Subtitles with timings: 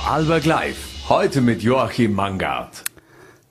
[0.00, 1.08] Vorarlberg Live.
[1.08, 2.84] Heute mit Joachim Mangard.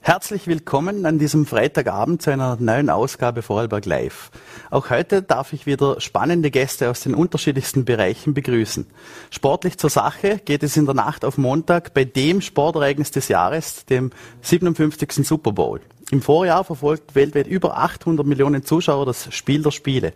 [0.00, 4.30] Herzlich willkommen an diesem Freitagabend zu einer neuen Ausgabe Vorarlberg Live.
[4.70, 8.86] Auch heute darf ich wieder spannende Gäste aus den unterschiedlichsten Bereichen begrüßen.
[9.30, 13.84] Sportlich zur Sache geht es in der Nacht auf Montag bei dem Sportereignis des Jahres,
[13.84, 14.10] dem
[14.40, 15.26] 57.
[15.26, 15.82] Super Bowl.
[16.10, 20.14] Im Vorjahr verfolgt weltweit über 800 Millionen Zuschauer das Spiel der Spiele.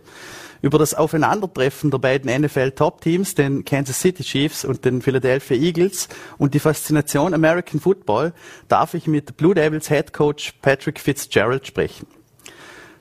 [0.63, 6.07] Über das Aufeinandertreffen der beiden NFL-Top-Teams, den Kansas City Chiefs und den Philadelphia Eagles
[6.37, 8.31] und die Faszination American Football
[8.69, 12.07] darf ich mit Blue Devils Head Coach Patrick Fitzgerald sprechen.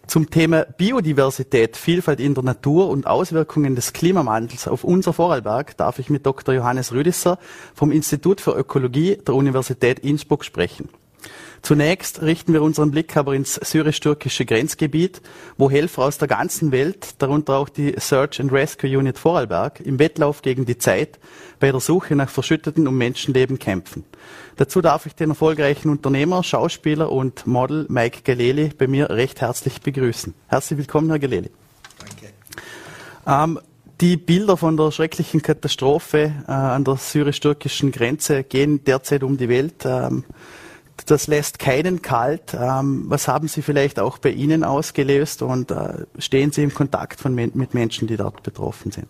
[0.09, 6.01] Zum Thema Biodiversität, Vielfalt in der Natur und Auswirkungen des Klimawandels auf unser Vorarlberg darf
[6.01, 6.56] ich mit Dr.
[6.56, 7.38] Johannes Rüdisser
[7.76, 10.88] vom Institut für Ökologie der Universität Innsbruck sprechen.
[11.62, 15.23] Zunächst richten wir unseren Blick aber ins syrisch-türkische Grenzgebiet,
[15.57, 20.01] wo Helfer aus der ganzen Welt, darunter auch die Search and Rescue Unit Vorarlberg, im
[20.01, 21.21] Wettlauf gegen die Zeit
[21.61, 24.05] bei der Suche nach verschütteten und Menschenleben kämpfen.
[24.57, 29.80] Dazu darf ich den erfolgreichen Unternehmer, Schauspieler und Model Mike Galeli bei mir recht herzlich
[29.80, 30.35] begrüßen.
[30.49, 31.51] Herzlich willkommen, Herr Galeli.
[32.01, 32.32] Danke.
[33.24, 33.60] Ähm,
[34.01, 39.49] die Bilder von der schrecklichen Katastrophe äh, an der syrisch-türkischen Grenze gehen derzeit um die
[39.49, 39.85] Welt.
[39.85, 40.24] Ähm,
[41.07, 42.54] das lässt keinen kalt.
[42.54, 47.21] Ähm, was haben Sie vielleicht auch bei Ihnen ausgelöst und äh, stehen Sie im Kontakt
[47.21, 49.09] von, mit Menschen, die dort betroffen sind?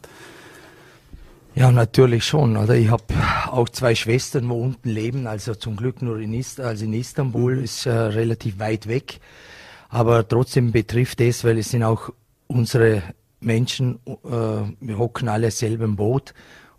[1.55, 2.57] Ja, natürlich schon.
[2.57, 3.05] Oder ich habe
[3.51, 7.57] auch zwei Schwestern, wo unten leben, also zum Glück nur in, Ist also in Istanbul,
[7.57, 7.65] mhm.
[7.65, 9.21] ist äh, relativ weit weg.
[9.89, 12.11] Aber trotzdem betrifft es, weil es sind auch
[12.47, 13.03] unsere
[13.41, 14.17] Menschen, äh,
[14.81, 16.33] wir hocken alle selber im Boot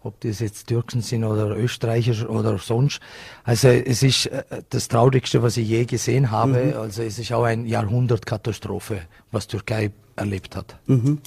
[0.04, 3.00] ob das jetzt Türken sind oder Österreicher oder sonst.
[3.44, 6.66] Also es ist äh, das Traurigste, was ich je gesehen habe.
[6.66, 6.74] Mhm.
[6.78, 10.76] Also es ist auch eine Jahrhundertkatastrophe, was Türkei erlebt hat.
[10.86, 11.20] Mhm.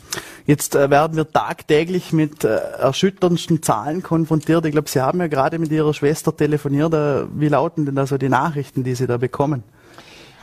[0.46, 4.64] Jetzt äh, werden wir tagtäglich mit äh, erschütterndsten Zahlen konfrontiert.
[4.66, 6.94] Ich glaube, Sie haben ja gerade mit Ihrer Schwester telefoniert.
[6.94, 9.64] Äh, wie lauten denn also die Nachrichten, die Sie da bekommen?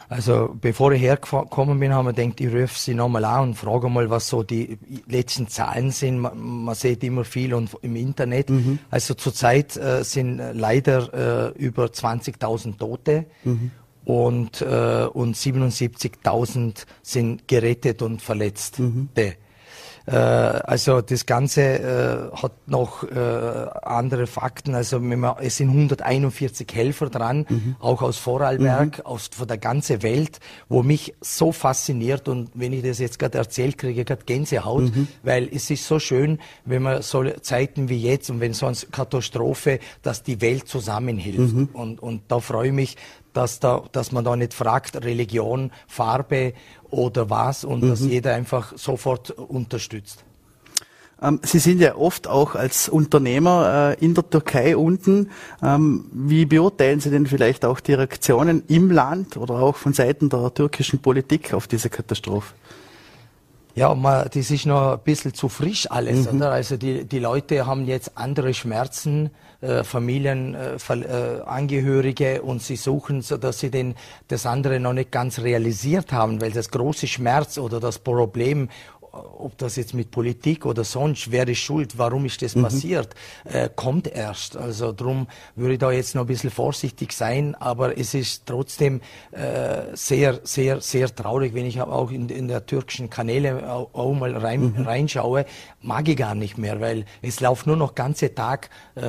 [0.09, 3.89] Also bevor ich hergekommen bin, haben wir gedacht, ich rufe sie nochmal an und frage
[3.89, 4.77] mal, was so die
[5.07, 6.19] letzten Zahlen sind.
[6.19, 8.49] Man, man sieht immer viel und im Internet.
[8.49, 8.79] Mhm.
[8.89, 13.25] Also zurzeit äh, sind leider äh, über 20.000 Tote.
[13.43, 13.71] Mhm.
[14.05, 18.79] Und, äh, und 77.000 sind gerettet und verletzt.
[18.79, 19.09] Mhm.
[20.05, 23.15] Äh, also das Ganze äh, hat noch äh,
[23.83, 24.75] andere Fakten.
[24.75, 25.01] Also
[25.39, 27.75] es sind 141 Helfer dran, mhm.
[27.79, 29.05] auch aus Vorarlberg, mhm.
[29.05, 33.37] aus von der ganzen Welt, wo mich so fasziniert und wenn ich das jetzt gerade
[33.37, 35.07] erzählt kriege, gerade Gänsehaut, mhm.
[35.23, 38.75] weil es ist so schön, wenn man so Zeiten wie jetzt und wenn so eine
[38.91, 41.53] Katastrophe, dass die Welt zusammenhilft.
[41.53, 41.69] Mhm.
[41.73, 42.97] Und, und da freue ich mich,
[43.33, 46.53] dass, da, dass man da nicht fragt, Religion, Farbe
[46.89, 47.89] oder was und mhm.
[47.89, 50.23] dass jeder einfach sofort unterstützt.
[51.21, 55.31] Ähm, Sie sind ja oft auch als Unternehmer äh, in der Türkei unten.
[55.63, 60.29] Ähm, wie beurteilen Sie denn vielleicht auch die Reaktionen im Land oder auch von Seiten
[60.29, 62.53] der türkischen Politik auf diese Katastrophe?
[63.75, 66.37] Ja, man, das ist noch ein bisschen zu frisch alles, mhm.
[66.37, 66.51] oder?
[66.51, 69.31] Also die, die Leute haben jetzt andere Schmerzen,
[69.63, 73.95] äh, Familienangehörige äh, äh, und sie suchen, so dass sie den,
[74.27, 78.67] das andere noch nicht ganz realisiert haben, weil das große Schmerz oder das Problem
[79.13, 82.63] ob das jetzt mit Politik oder sonst, wer ist schuld, warum ist das mhm.
[82.63, 83.13] passiert,
[83.45, 84.57] äh, kommt erst.
[84.57, 89.01] Also darum würde ich da jetzt noch ein bisschen vorsichtig sein, aber es ist trotzdem
[89.31, 94.13] äh, sehr, sehr, sehr traurig, wenn ich auch in, in der türkischen Kanäle auch, auch
[94.13, 94.83] mal rein, mhm.
[94.83, 95.45] reinschaue,
[95.81, 99.01] mag ich gar nicht mehr, weil es läuft nur noch ganze Tag, äh,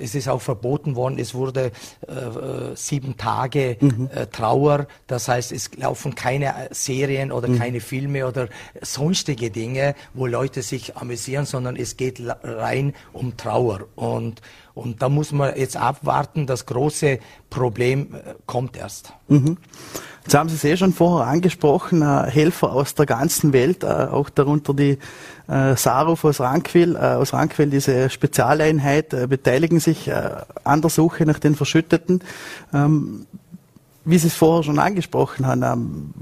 [0.00, 1.72] es ist auch verboten worden, es wurde
[2.06, 4.08] äh, sieben Tage mhm.
[4.14, 7.58] äh, Trauer, das heißt, es laufen keine Serien oder mhm.
[7.58, 8.48] keine Filme oder
[8.80, 13.86] sonst lustige Dinge, wo Leute sich amüsieren, sondern es geht rein um Trauer.
[13.94, 14.42] Und,
[14.74, 19.14] und da muss man jetzt abwarten, das große Problem äh, kommt erst.
[19.28, 19.56] Mhm.
[20.24, 23.86] Jetzt haben Sie es eh schon vorher angesprochen, äh, Helfer aus der ganzen Welt, äh,
[23.86, 24.98] auch darunter die
[25.48, 31.24] äh, Saruf aus Rankwil, äh, aus Rankwil, diese Spezialeinheit, äh, beteiligen sich an der Suche
[31.24, 32.20] nach den Verschütteten.
[32.74, 33.26] Ähm,
[34.04, 36.14] wie Sie es vorher schon angesprochen haben, ähm,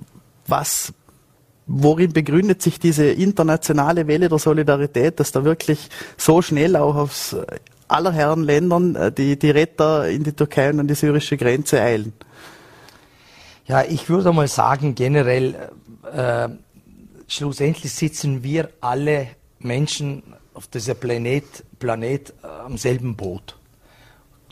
[0.47, 0.93] was
[1.67, 7.37] worin begründet sich diese internationale Welle der Solidarität, dass da wirklich so schnell auch aus
[7.89, 11.81] aller Herren Ländern äh, die, die Retter in die Türkei und an die syrische Grenze
[11.81, 12.13] eilen?
[13.67, 15.55] Ja, ich würde mal sagen, generell,
[16.13, 16.49] äh,
[17.29, 19.29] schlussendlich sitzen wir alle
[19.61, 20.23] Menschen
[20.55, 21.45] auf dieser Planet,
[21.79, 23.57] Planet äh, am selben Boot.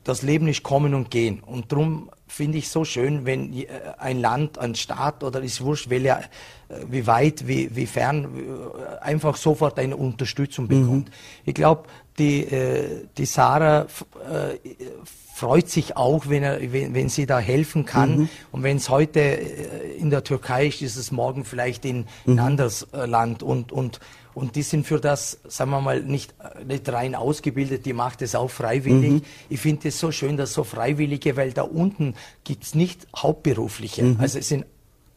[0.04, 1.40] Das Leben ist kommen und gehen.
[1.40, 3.66] Und darum finde ich so schön, wenn äh,
[3.98, 9.02] ein Land, ein Staat oder ist wurscht, welcher, äh, wie weit, wie, wie fern, äh,
[9.02, 10.68] einfach sofort eine Unterstützung mhm.
[10.68, 11.08] bekommt.
[11.08, 11.14] Mhm.
[11.44, 11.88] Ich glaube,
[12.18, 14.58] die, äh, die Sarah äh,
[15.34, 18.18] freut sich auch, wenn, er, wenn, wenn sie da helfen kann.
[18.18, 18.28] Mhm.
[18.52, 22.38] Und wenn es heute in der Türkei ist, ist es morgen vielleicht in ein mhm.
[22.38, 23.42] anderes äh, Land.
[23.42, 24.00] Und, und,
[24.34, 26.34] und die sind für das, sagen wir mal, nicht,
[26.66, 29.10] nicht rein ausgebildet, die macht es auch freiwillig.
[29.10, 29.22] Mhm.
[29.48, 34.02] Ich finde es so schön, dass so Freiwillige, weil da unten gibt es nicht Hauptberufliche.
[34.02, 34.16] Mhm.
[34.20, 34.66] Also es sind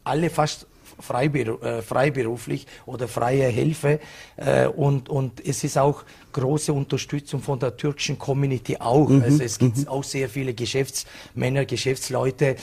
[0.04, 0.66] alle fast
[1.00, 4.00] Freiberu äh, freiberuflich oder freie Hilfe.
[4.36, 9.08] Äh, und, und es ist auch große Unterstützung von der türkischen Community auch.
[9.08, 9.22] Mhm.
[9.22, 9.88] Also es gibt mhm.
[9.88, 12.56] auch sehr viele Geschäftsmänner, Geschäftsleute,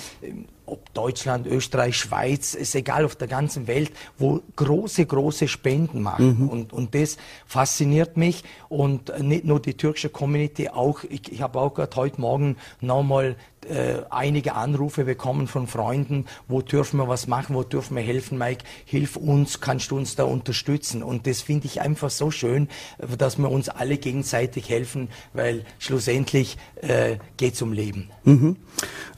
[0.71, 6.39] ob Deutschland, Österreich, Schweiz, ist egal auf der ganzen Welt, wo große, große Spenden machen.
[6.39, 6.49] Mhm.
[6.49, 8.43] Und, und das fasziniert mich.
[8.69, 13.35] Und nicht nur die türkische Community, auch, ich, ich habe auch gerade heute Morgen nochmal
[13.67, 18.37] äh, einige Anrufe bekommen von Freunden, wo dürfen wir was machen, wo dürfen wir helfen,
[18.37, 21.03] Mike, hilf uns, kannst du uns da unterstützen.
[21.03, 22.69] Und das finde ich einfach so schön,
[23.17, 28.09] dass wir uns alle gegenseitig helfen, weil schlussendlich äh, geht es um Leben.
[28.23, 28.55] Mhm.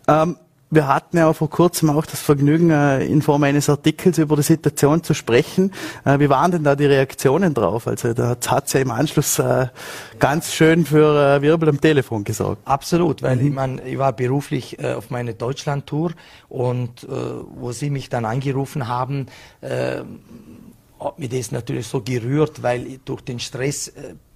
[0.07, 0.37] Ähm
[0.73, 4.43] wir hatten ja vor kurzem auch das Vergnügen, äh, in Form eines Artikels über die
[4.43, 5.71] Situation zu sprechen.
[6.05, 7.87] Äh, wie waren denn da die Reaktionen drauf?
[7.87, 9.67] Also da hat es ja im Anschluss äh,
[10.19, 12.61] ganz schön für Wirbel am Telefon gesorgt.
[12.65, 13.47] Absolut, weil mhm.
[13.47, 16.11] ich, mein, ich war beruflich auf meine Deutschland-Tour
[16.49, 19.27] und wo Sie mich dann angerufen haben,
[19.61, 23.91] hat mich das natürlich so gerührt, weil durch den Stress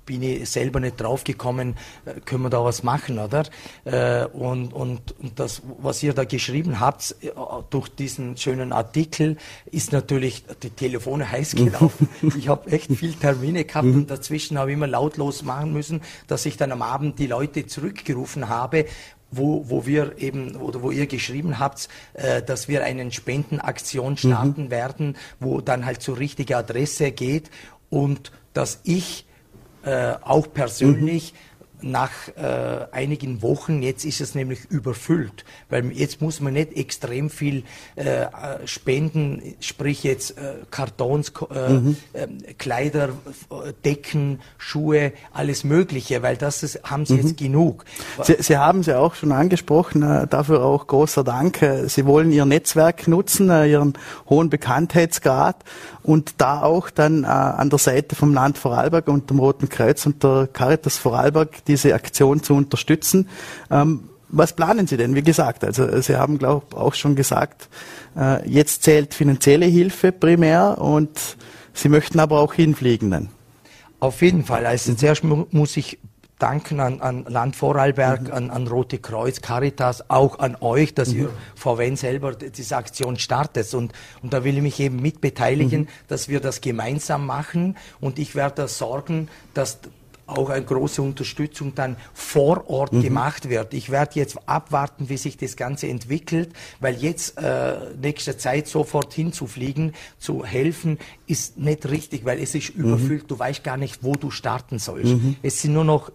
[0.07, 1.75] bin ich selber nicht draufgekommen,
[2.06, 3.44] äh, können wir da was machen, oder?
[3.86, 7.30] Äh, und, und, und das, was ihr da geschrieben habt, äh,
[7.69, 9.38] durch diesen schönen Artikel,
[9.69, 12.09] ist natürlich die Telefone heiß gelaufen.
[12.38, 13.95] ich habe echt viel Termine gehabt mhm.
[13.95, 17.68] und dazwischen habe ich immer lautlos machen müssen, dass ich dann am Abend die Leute
[17.68, 18.86] zurückgerufen habe,
[19.30, 24.65] wo, wo wir eben oder wo ihr geschrieben habt, äh, dass wir eine Spendenaktion starten
[24.65, 24.71] mhm.
[24.71, 27.51] werden, wo dann halt zur richtigen Adresse geht
[27.89, 29.26] und dass ich
[29.87, 31.46] äh, auch persönlich mhm
[31.81, 37.29] nach äh, einigen Wochen, jetzt ist es nämlich überfüllt, weil jetzt muss man nicht extrem
[37.29, 37.63] viel
[37.95, 38.25] äh,
[38.65, 41.97] spenden, sprich jetzt äh, Kartons, äh, mhm.
[42.13, 43.09] Ähm, Kleider,
[43.85, 47.19] Decken, Schuhe, alles Mögliche, weil das ist, haben Sie mhm.
[47.19, 47.85] jetzt genug.
[48.23, 51.62] Sie, Sie haben es ja auch schon angesprochen, äh, dafür auch großer Dank.
[51.62, 53.94] Äh, Sie wollen Ihr Netzwerk nutzen, Ihren
[54.30, 55.63] hohen Bekanntheitsgrad
[56.03, 60.23] und da auch dann an der Seite vom Land Vorarlberg und dem Roten Kreuz und
[60.23, 63.27] der Caritas Vorarlberg diese Aktion zu unterstützen.
[63.69, 65.15] Ähm, was planen Sie denn?
[65.15, 67.69] Wie gesagt, also Sie haben, glaube ich, auch schon gesagt,
[68.17, 71.37] äh, jetzt zählt finanzielle Hilfe primär und
[71.73, 73.29] Sie möchten aber auch hinfliegen dann.
[73.99, 74.65] Auf jeden Fall.
[74.65, 75.99] Also zuerst muss ich
[76.39, 78.33] danken an, an Land Vorarlberg, mhm.
[78.33, 81.21] an, an Rote Kreuz, Caritas, auch an euch, dass mhm.
[81.21, 83.73] ihr VWN selber diese Aktion startet.
[83.73, 85.87] Und, und da will ich mich eben mitbeteiligen, mhm.
[86.07, 87.75] dass wir das gemeinsam machen.
[87.99, 89.79] Und ich werde sorgen, dass
[90.27, 93.01] auch eine große Unterstützung dann vor Ort mhm.
[93.01, 93.74] gemacht wird.
[93.74, 99.13] Ich werde jetzt abwarten, wie sich das Ganze entwickelt, weil jetzt äh, nächste Zeit sofort
[99.13, 102.85] hinzufliegen, zu helfen, ist nicht richtig, weil es ist mhm.
[102.85, 103.31] überfüllt.
[103.31, 105.13] Du weißt gar nicht, wo du starten sollst.
[105.13, 105.38] Mhm.
[105.41, 106.12] Es sind nur noch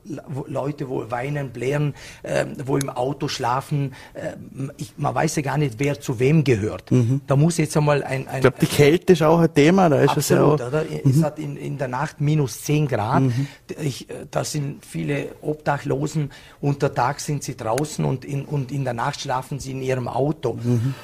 [0.47, 3.94] Leute, wo weinen, blären, äh, wo im Auto schlafen.
[4.15, 4.32] Äh,
[4.76, 6.91] ich, man weiß ja gar nicht, wer zu wem gehört.
[6.91, 7.23] Mhm.
[7.26, 8.29] Da muss jetzt einmal ein...
[8.29, 9.88] ein ich glaube, die Kälte ist auch ein Thema.
[9.88, 11.25] Da ist absolut, es ja auch, Es mhm.
[11.25, 13.23] hat in, in der Nacht minus 10 Grad.
[13.23, 13.47] Mhm.
[13.81, 18.84] Ich, äh, da sind viele Obdachlosen, unter Tag sind sie draußen und in, und in
[18.84, 20.58] der Nacht schlafen sie in ihrem Auto.
[20.62, 20.94] Mhm.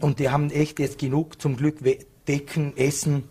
[0.00, 1.78] Und die haben echt jetzt genug zum Glück
[2.28, 3.24] Decken, Essen,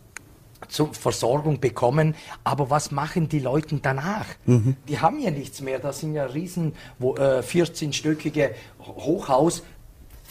[0.67, 2.15] zur Versorgung bekommen.
[2.43, 4.25] Aber was machen die Leute danach?
[4.45, 4.75] Mhm.
[4.87, 5.79] Die haben ja nichts mehr.
[5.79, 9.63] Das sind ja riesen wo, äh, 14-stöckige Hochhaus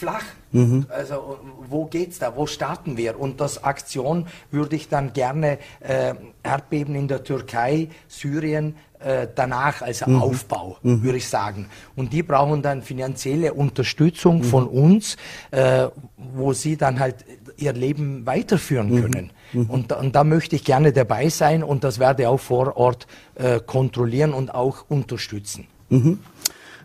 [0.00, 0.24] flach.
[0.52, 0.86] Mhm.
[0.88, 1.38] Also
[1.68, 2.34] wo geht's da?
[2.34, 3.20] Wo starten wir?
[3.20, 9.82] Und das Aktion würde ich dann gerne äh, Erdbeben in der Türkei, Syrien, äh, danach
[9.82, 10.20] als mhm.
[10.20, 11.02] Aufbau, mhm.
[11.02, 11.66] würde ich sagen.
[11.96, 14.44] Und die brauchen dann finanzielle Unterstützung mhm.
[14.44, 15.16] von uns,
[15.52, 17.24] äh, wo sie dann halt
[17.56, 19.00] ihr Leben weiterführen mhm.
[19.02, 19.30] können.
[19.52, 19.70] Mhm.
[19.70, 23.06] Und, und, da möchte ich gerne dabei sein und das werde ich auch vor Ort
[23.36, 25.66] äh, kontrollieren und auch unterstützen.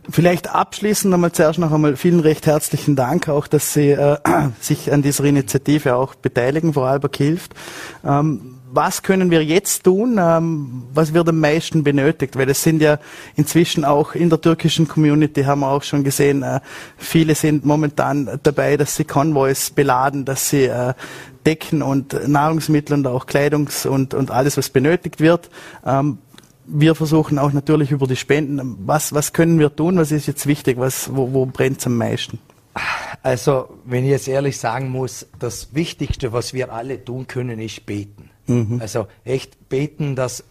[0.10, 4.18] Vielleicht abschließend einmal zuerst noch einmal vielen recht herzlichen Dank auch, dass Sie äh,
[4.60, 7.54] sich an dieser Initiative auch beteiligen, Vorarlberg hilft.
[8.04, 10.20] Ähm, was können wir jetzt tun?
[10.20, 12.36] Ähm, was wird am meisten benötigt?
[12.36, 13.00] Weil es sind ja
[13.36, 16.60] inzwischen auch in der türkischen Community, haben wir auch schon gesehen, äh,
[16.98, 20.94] viele sind momentan dabei, dass sie Konvois beladen, dass sie äh,
[21.46, 25.50] Decken und Nahrungsmittel und auch Kleidungs- und, und alles, was benötigt wird.
[25.86, 26.18] Ähm,
[26.68, 30.48] wir versuchen auch natürlich über die Spenden, was, was können wir tun, was ist jetzt
[30.48, 32.40] wichtig, was, wo, wo brennt es am meisten?
[33.24, 37.86] Also, wenn ich jetzt ehrlich sagen muss, das Wichtigste, was wir alle tun können, ist
[37.86, 38.30] beten.
[38.48, 38.80] Mhm.
[38.82, 40.44] Also echt beten, dass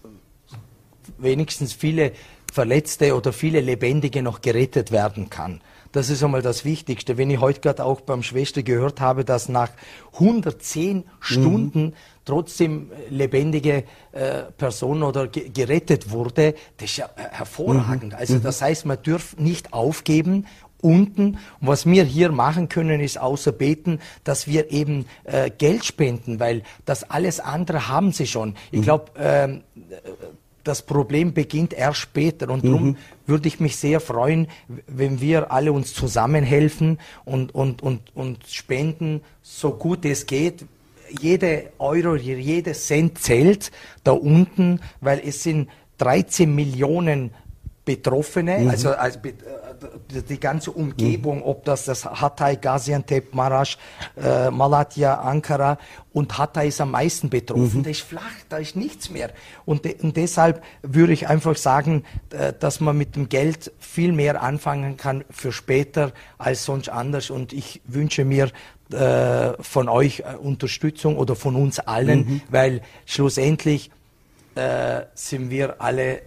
[1.18, 2.12] wenigstens viele
[2.54, 5.60] Verletzte oder viele Lebendige noch gerettet werden kann.
[5.90, 7.18] Das ist einmal das Wichtigste.
[7.18, 9.70] Wenn ich heute gerade auch beim Schwester gehört habe, dass nach
[10.12, 11.02] 110 mhm.
[11.18, 11.94] Stunden
[12.24, 13.82] trotzdem lebendige
[14.12, 18.12] äh, Person oder gerettet wurde, das ist ja äh, hervorragend.
[18.12, 18.18] Mhm.
[18.18, 18.42] Also mhm.
[18.44, 20.46] das heißt, man dürft nicht aufgeben
[20.80, 21.38] unten.
[21.60, 26.38] Und was wir hier machen können, ist außer beten, dass wir eben äh, Geld spenden,
[26.38, 28.54] weil das alles andere haben sie schon.
[28.70, 28.84] Ich mhm.
[28.84, 29.64] glaube, ähm,
[30.64, 32.96] das Problem beginnt erst später und darum mhm.
[33.26, 34.48] würde ich mich sehr freuen,
[34.86, 40.64] wenn wir alle uns zusammenhelfen und, und, und, und spenden, so gut es geht
[41.20, 43.70] jede Euro, jedes Cent zählt
[44.02, 45.68] da unten, weil es sind
[45.98, 47.30] 13 Millionen
[47.84, 48.70] Betroffene, mhm.
[48.70, 49.18] also, also
[50.28, 53.78] die ganze Umgebung, ob das das Hatay, Gaziantep, Marasch,
[54.16, 55.78] äh, Malatya, Ankara
[56.12, 57.78] und Hatay ist am meisten betroffen.
[57.78, 57.82] Mhm.
[57.82, 59.30] Das ist flach, da ist nichts mehr.
[59.64, 64.12] Und, de und deshalb würde ich einfach sagen, äh, dass man mit dem Geld viel
[64.12, 67.30] mehr anfangen kann für später als sonst anders.
[67.30, 68.50] Und ich wünsche mir,
[68.92, 72.40] äh, von euch äh, Unterstützung oder von uns allen, mhm.
[72.50, 73.90] weil schlussendlich
[74.54, 76.22] äh, sind wir alle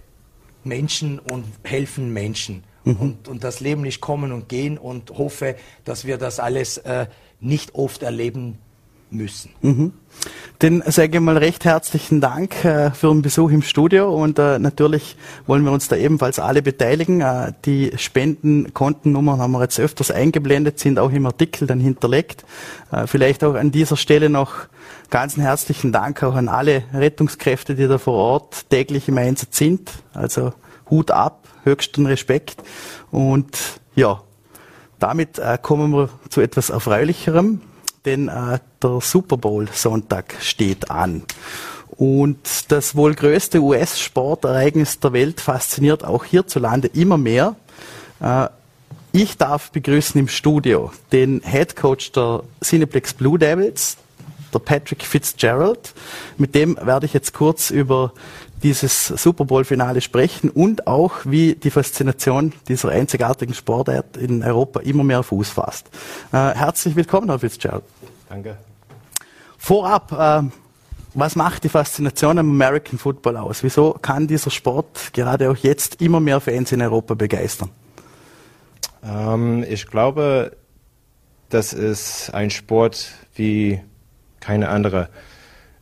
[0.63, 2.63] Menschen und helfen Menschen.
[2.88, 3.01] Mhm.
[3.01, 7.08] Und, und das Leben nicht kommen und gehen und hoffe, dass wir das alles äh,
[7.39, 8.58] nicht oft erleben
[9.10, 9.51] müssen.
[9.62, 9.94] Mhm.
[10.60, 14.60] Dann sage ich mal recht herzlichen Dank äh, für den Besuch im Studio und äh,
[14.60, 15.15] natürlich
[15.46, 17.22] wollen wir uns da ebenfalls alle beteiligen.
[17.22, 22.44] Äh, die Spendenkontennummern haben wir jetzt öfters eingeblendet, sind auch im Artikel dann hinterlegt.
[22.91, 24.67] Äh, vielleicht auch an dieser Stelle noch
[25.10, 29.91] ganz herzlichen Dank auch an alle Rettungskräfte, die da vor Ort täglich im Einsatz sind.
[30.13, 30.53] Also
[30.89, 32.63] Hut ab, höchsten Respekt
[33.12, 33.57] und
[33.95, 34.21] ja,
[35.00, 37.62] damit äh, kommen wir zu etwas Erfreulicherem
[38.07, 41.24] denn äh, der Super Bowl Sonntag steht an.
[41.97, 47.57] Und das wohl größte US-Sportereignis der Welt fasziniert auch hierzulande immer mehr.
[48.21, 48.47] Äh,
[49.12, 53.97] ich darf begrüßen im Studio den Head Coach der Cineplex Blue Devils,
[54.53, 55.93] der Patrick Fitzgerald.
[56.38, 58.13] Mit dem werde ich jetzt kurz über
[58.63, 65.03] dieses Super Bowl-Finale sprechen und auch, wie die Faszination dieser einzigartigen Sportart in Europa immer
[65.03, 65.89] mehr Fuß fasst.
[66.31, 67.83] Äh, herzlich willkommen, Herr Fitzgerald.
[68.29, 68.57] Danke.
[69.57, 70.49] Vorab, äh,
[71.13, 73.63] was macht die Faszination am American Football aus?
[73.63, 77.69] Wieso kann dieser Sport gerade auch jetzt immer mehr Fans in Europa begeistern?
[79.03, 80.55] Ähm, ich glaube,
[81.49, 83.81] das ist ein Sport wie
[84.39, 85.09] keine andere.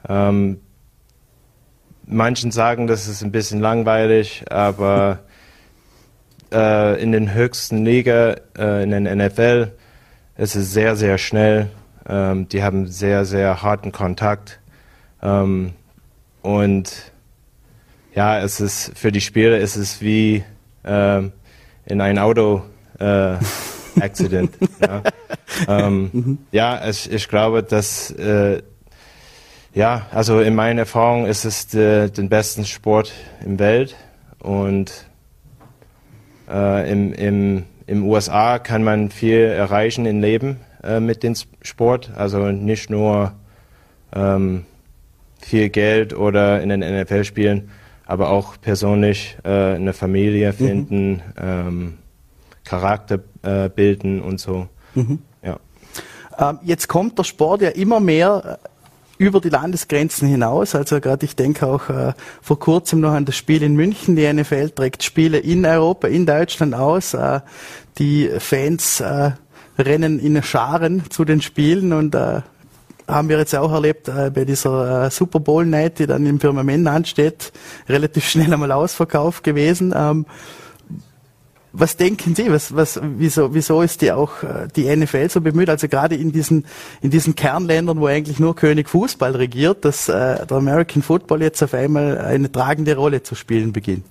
[0.07, 0.61] Ähm,
[2.05, 5.19] manchen sagen, das ist ein bisschen langweilig, aber
[6.53, 9.71] äh, in den höchsten Liga, äh, in den NFL,
[10.37, 11.69] ist es sehr, sehr schnell
[12.07, 14.59] ähm, die haben sehr, sehr harten Kontakt.
[15.21, 15.73] Ähm,
[16.41, 17.11] und
[18.13, 20.43] ja, es ist für die Spieler ist es wie
[20.83, 21.31] ähm,
[21.85, 22.63] in ein Auto
[22.99, 23.35] äh,
[23.99, 24.55] Accident.
[24.81, 25.01] ja,
[25.67, 26.37] ähm, mhm.
[26.51, 28.61] ja ich, ich, glaube, dass äh,
[29.75, 33.13] ja, also in meiner Erfahrung ist es der besten Sport
[33.45, 33.95] im Welt
[34.39, 35.05] und
[36.49, 42.11] äh, im, im, im USA kann man viel erreichen im Leben äh, mit dem Sport.
[42.15, 43.33] Also nicht nur
[44.13, 44.65] ähm,
[45.41, 47.69] viel Geld oder in den NFL spielen,
[48.05, 50.55] aber auch persönlich äh, eine Familie mhm.
[50.55, 51.21] finden, mhm.
[51.37, 51.97] ähm,
[52.63, 54.67] Charakter äh, bilden und so.
[54.93, 55.19] Mhm.
[55.43, 55.59] Ja.
[56.37, 58.67] Ähm, jetzt kommt der Sport ja immer mehr äh,
[59.17, 60.75] über die Landesgrenzen hinaus.
[60.75, 64.15] Also gerade ich denke auch äh, vor kurzem noch an das Spiel in München.
[64.15, 67.13] Die NFL trägt Spiele in Europa, in Deutschland aus.
[67.13, 67.41] Äh,
[67.97, 69.31] die Fans äh,
[69.77, 72.41] rennen in Scharen zu den Spielen und äh,
[73.07, 76.39] haben wir jetzt auch erlebt äh, bei dieser äh, Super Bowl Night, die dann im
[76.39, 77.51] Firmament ansteht,
[77.87, 79.93] relativ schnell einmal ausverkauft gewesen.
[79.95, 80.25] Ähm,
[81.77, 82.51] was denken Sie?
[82.51, 85.69] Was, was, wieso, wieso ist die auch äh, die NFL so bemüht?
[85.69, 86.65] Also gerade in diesen
[87.01, 91.61] in diesen Kernländern, wo eigentlich nur König Fußball regiert, dass äh, der American Football jetzt
[91.61, 94.05] auf einmal eine tragende Rolle zu spielen beginnt.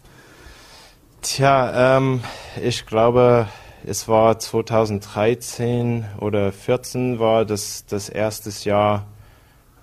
[1.22, 2.20] Tja, ähm,
[2.62, 3.48] ich glaube,
[3.86, 9.06] es war 2013 oder 2014 war das das erste Jahr,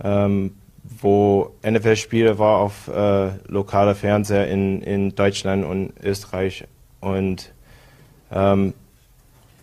[0.03, 6.65] ähm, wo NFL-Spiele war auf äh, lokaler Fernseher in, in Deutschland und Österreich
[6.99, 7.51] und
[8.31, 8.73] ähm,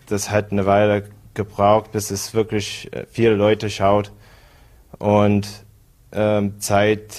[0.07, 4.11] das hat eine Weile gebraucht, bis es wirklich äh, viele Leute schaut
[4.97, 5.47] und
[6.11, 7.13] ähm, seit,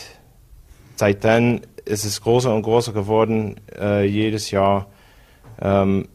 [0.97, 4.87] seit dann ist es größer und größer geworden äh, jedes Jahr.
[5.61, 6.09] Ähm,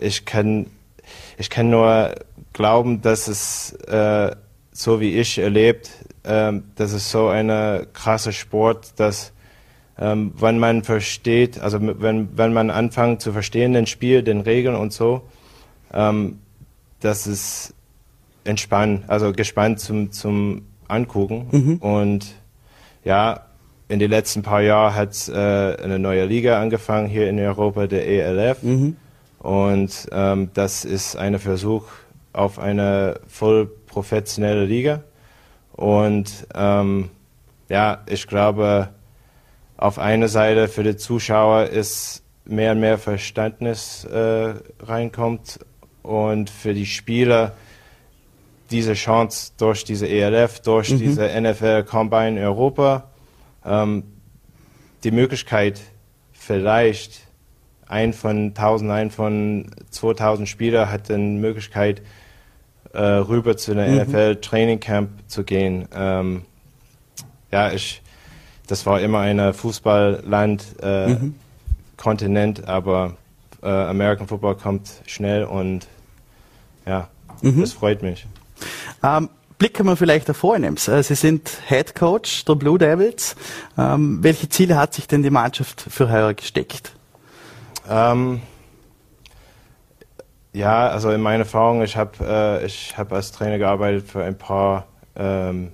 [0.00, 0.66] ich kann,
[1.38, 2.14] ich kann nur
[2.52, 4.34] glauben, dass es äh,
[4.72, 5.90] so wie ich erlebt,
[6.24, 9.32] äh, das ist so ein krasser Sport, dass
[9.98, 14.76] ähm, wenn man versteht, also wenn, wenn man anfängt zu verstehen den Spiel, den Regeln
[14.76, 15.22] und so,
[15.92, 16.38] ähm,
[17.00, 17.74] das ist
[18.44, 21.48] entspannt, also gespannt zum, zum Angucken.
[21.50, 21.76] Mhm.
[21.76, 22.34] Und
[23.04, 23.46] ja,
[23.88, 28.06] in den letzten paar Jahren hat äh, eine neue Liga angefangen hier in Europa, der
[28.06, 28.62] ELF.
[28.62, 28.96] Mhm.
[29.38, 31.84] Und ähm, das ist ein Versuch
[32.32, 35.02] auf eine voll professionelle Liga.
[35.72, 37.10] Und ähm,
[37.68, 38.88] ja, ich glaube,
[39.76, 45.58] auf einer Seite für die Zuschauer ist mehr und mehr Verständnis äh, reinkommt
[46.02, 47.52] und für die Spieler
[48.70, 50.98] diese Chance durch diese ELF, durch mhm.
[50.98, 53.10] diese NFL Combine Europa,
[53.64, 54.04] ähm,
[55.04, 55.80] die Möglichkeit
[56.32, 57.26] vielleicht
[57.86, 62.02] ein von 1000, ein von 2000 Spieler hat die Möglichkeit
[62.92, 64.10] äh, rüber zu einer mhm.
[64.10, 65.86] NFL Training Camp zu gehen.
[65.94, 66.42] Ähm,
[67.52, 68.02] ja, ich,
[68.66, 71.34] das war immer ein Fußballland, äh, mhm.
[71.96, 73.16] Kontinent, aber
[73.62, 75.86] äh, American Football kommt schnell und
[76.86, 77.08] ja,
[77.42, 77.60] mhm.
[77.60, 78.26] das freut mich.
[79.02, 80.88] Ähm, blicken wir vielleicht auf Vornehms.
[80.88, 83.36] Äh, Sie sind Head Coach der Blue Devils.
[83.78, 86.92] Ähm, welche Ziele hat sich denn die Mannschaft für heuer gesteckt?
[87.88, 88.42] Ähm,
[90.52, 94.86] ja, also in meiner Erfahrung, ich habe äh, hab als Trainer gearbeitet für ein paar
[95.14, 95.72] ähm,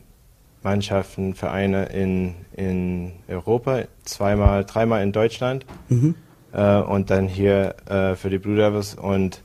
[0.62, 6.14] Mannschaften, Vereine in, in Europa, zweimal, dreimal in Deutschland mhm.
[6.52, 8.94] äh, und dann hier äh, für die Blue Devils.
[8.94, 9.42] Und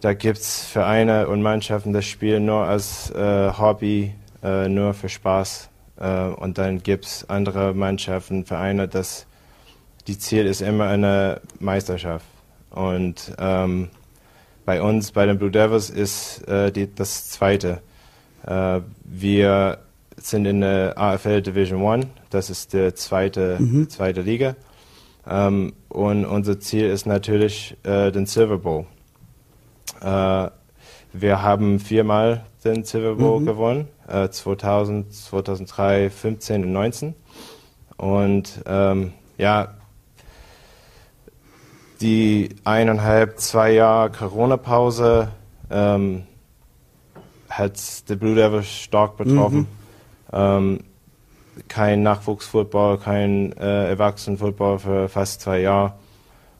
[0.00, 5.08] da gibt es Vereine und Mannschaften, das spielen nur als äh, Hobby, äh, nur für
[5.08, 5.70] Spaß.
[5.98, 9.26] Äh, und dann gibt es andere Mannschaften, Vereine, das
[10.06, 12.24] die Ziel ist immer eine Meisterschaft.
[12.70, 13.90] Und ähm,
[14.64, 17.82] bei uns, bei den Blue Devils, ist äh, die, das Zweite.
[19.04, 19.78] wir
[20.20, 23.88] sind in der AFL Division One, das ist die zweite, mhm.
[23.88, 24.56] zweite Liga.
[25.26, 28.86] Ähm, und unser Ziel ist natürlich äh, den Silver Bowl.
[30.00, 30.50] Äh,
[31.12, 33.46] wir haben viermal den Silver Bowl mhm.
[33.46, 37.14] gewonnen, äh, 2000, 2003, 15 und 19.
[37.96, 39.74] Und ähm, ja,
[42.00, 45.28] die eineinhalb, zwei Jahre Corona-Pause
[45.70, 46.22] ähm,
[47.48, 49.60] hat die Blue Devils stark betroffen.
[49.60, 49.77] Mhm.
[50.32, 50.80] Ähm,
[51.66, 55.94] kein Nachwuchsfootball, kein äh, Erwachsenenfootball für fast zwei Jahre.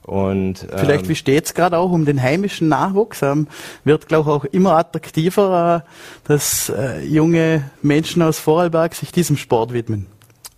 [0.03, 3.21] Und, ähm, Vielleicht, wie steht es gerade auch um den heimischen Nachwuchs?
[3.21, 3.47] Ähm,
[3.83, 9.37] wird, glaube ich, auch immer attraktiver, äh, dass äh, junge Menschen aus Vorarlberg sich diesem
[9.37, 10.07] Sport widmen.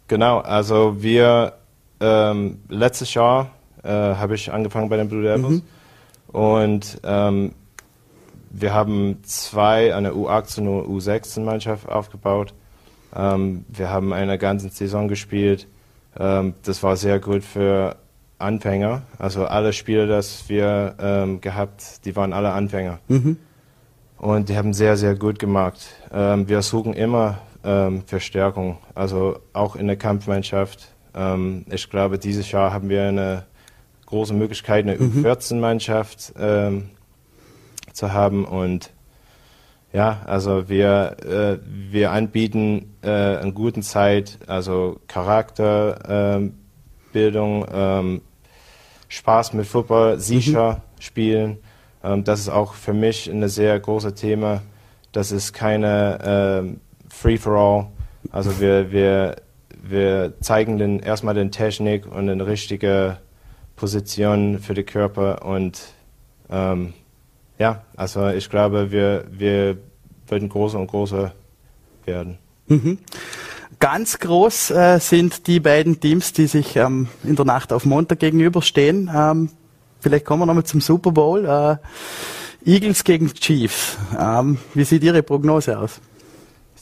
[0.08, 1.54] Genau, also wir,
[2.00, 3.52] ähm, letztes Jahr
[3.84, 5.62] äh, habe ich angefangen bei den Blue Devils mhm.
[6.32, 7.54] und ähm,
[8.52, 12.54] wir haben zwei, eine U18 und U16 Mannschaft aufgebaut
[13.16, 15.68] ähm, wir haben eine ganze Saison gespielt.
[16.20, 17.96] Ähm, das war sehr gut für
[18.38, 19.04] Anfänger.
[19.18, 23.00] Also alle Spiele, das wir ähm, gehabt, die waren alle Anfänger.
[23.08, 23.38] Mhm.
[24.18, 25.80] Und die haben sehr, sehr gut gemacht.
[26.14, 30.90] Ähm, wir suchen immer ähm, Verstärkung, also auch in der Kampfmannschaft.
[31.16, 33.44] Ähm, ich glaube, dieses Jahr haben wir eine
[34.06, 35.26] große Möglichkeit, eine mhm.
[35.26, 36.34] U14-Mannschaft
[37.94, 38.92] zu haben und
[39.94, 41.58] ja, also wir, äh,
[41.92, 46.54] wir anbieten äh, eine gute Zeit, also Charakterbildung,
[47.14, 48.22] ähm, ähm,
[49.10, 51.02] Spaß mit Football, sicher mhm.
[51.02, 51.58] spielen.
[52.04, 54.62] Ähm, das ist auch für mich ein sehr großes Thema.
[55.12, 57.88] Das ist keine ähm, Free-for-all.
[58.32, 59.36] Also wir, wir,
[59.84, 63.18] wir zeigen den, erstmal den Technik und eine richtige
[63.76, 65.82] Position für den Körper und
[66.50, 66.94] ähm,
[67.62, 69.78] ja, also ich glaube, wir, wir
[70.28, 71.32] werden größer und größer
[72.06, 72.40] werden.
[72.66, 72.98] Mhm.
[73.80, 78.18] Ganz groß äh, sind die beiden Teams, die sich ähm, in der Nacht auf Montag
[78.18, 79.12] gegenüberstehen.
[79.16, 79.50] Ähm,
[80.00, 81.46] vielleicht kommen wir nochmal zum Super Bowl.
[81.46, 81.78] Äh,
[82.68, 83.96] Eagles gegen Chiefs.
[84.20, 86.02] Ähm, wie sieht Ihre Prognose aus?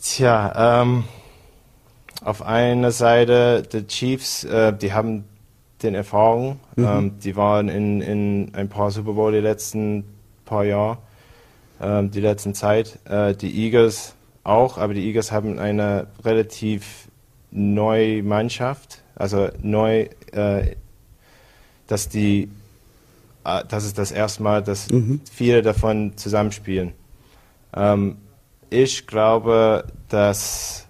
[0.01, 1.03] Tja, ähm,
[2.23, 5.25] auf einer Seite die Chiefs, äh, die haben
[5.83, 6.61] den Erfahrung.
[6.77, 6.85] Mhm.
[6.85, 10.05] Ähm, die waren in, in ein paar Super Bowl die letzten
[10.49, 10.97] paar Jahre,
[11.81, 12.99] ähm, die letzten Zeit.
[13.05, 17.07] Äh, die Eagles auch, aber die Eagles haben eine relativ
[17.51, 20.75] neue Mannschaft, also neu, äh,
[21.87, 22.49] dass die,
[23.43, 25.21] äh, das ist das erste Mal, dass mhm.
[25.31, 26.93] viele davon zusammenspielen.
[27.73, 28.17] Ähm,
[28.69, 30.87] ich glaube, dass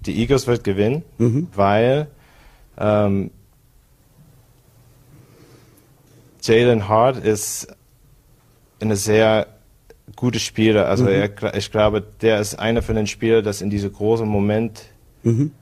[0.00, 1.48] die Eagles wird gewinnen, mhm.
[1.54, 2.08] weil
[2.78, 3.30] ähm,
[6.42, 7.68] Jalen Hart ist
[8.82, 9.46] eine sehr
[10.16, 10.88] gute Spieler.
[10.88, 11.10] Also mhm.
[11.10, 14.82] er, ich glaube, der ist einer von den Spielern, das in diesem großen Moment
[15.22, 15.52] mhm.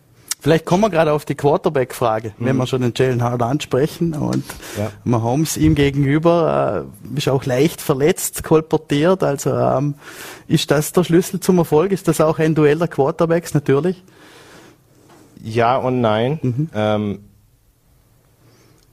[0.42, 2.46] Vielleicht kommen wir gerade auf die Quarterback-Frage, mhm.
[2.46, 4.44] wenn wir schon den Jalen Hard ansprechen und
[4.78, 4.90] ja.
[5.04, 9.22] Mahomes ihm gegenüber äh, ist auch leicht verletzt, kolportiert.
[9.22, 9.96] Also ähm,
[10.48, 11.92] ist das der Schlüssel zum Erfolg?
[11.92, 14.02] Ist das auch ein Duell der Quarterbacks natürlich?
[15.42, 16.38] Ja und nein.
[16.42, 16.70] Mhm.
[16.74, 17.18] Ähm,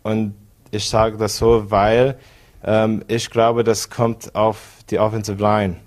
[0.03, 0.33] und
[0.71, 2.19] ich sage das so, weil
[2.63, 5.77] ähm, ich glaube, das kommt auf die Offensive Line.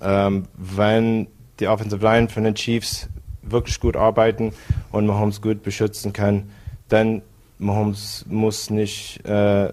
[0.00, 1.28] Ähm, wenn
[1.60, 3.08] die Offensive Line von den Chiefs
[3.42, 4.52] wirklich gut arbeiten
[4.92, 6.50] und Mahomes gut beschützen kann,
[6.88, 7.22] dann
[7.58, 9.72] Mahomes muss nicht, äh,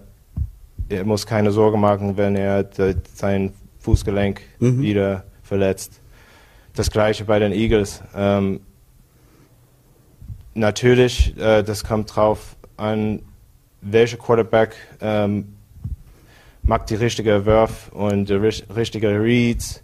[0.90, 4.82] er muss keine Sorge machen, wenn er de, sein Fußgelenk mhm.
[4.82, 6.00] wieder verletzt.
[6.76, 8.02] Das gleiche bei den Eagles.
[8.16, 8.62] Ähm,
[10.54, 13.22] natürlich, äh, das kommt drauf an,
[13.82, 15.53] welcher Quarterback ähm,
[16.64, 19.84] macht die richtige Wurf und die richtige Reads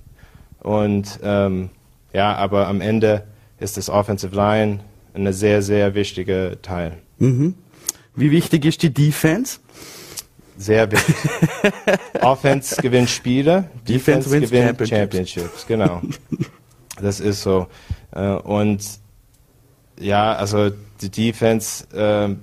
[0.62, 1.70] und ähm,
[2.14, 3.24] ja, aber am Ende
[3.60, 4.80] ist das Offensive Line
[5.14, 6.98] ein sehr, sehr wichtiger Teil.
[7.18, 7.56] Mhm.
[8.16, 9.60] Wie wichtig ist die Defense?
[10.58, 11.16] Sehr wichtig.
[12.22, 14.90] Offense gewinnt Spiele, Defense, Defense gewinnt Championships.
[14.90, 15.68] Championships.
[15.68, 16.02] Genau.
[17.02, 17.68] das ist so.
[18.12, 18.82] Äh, und
[20.00, 22.36] ja, also die Defense, ähm, äh,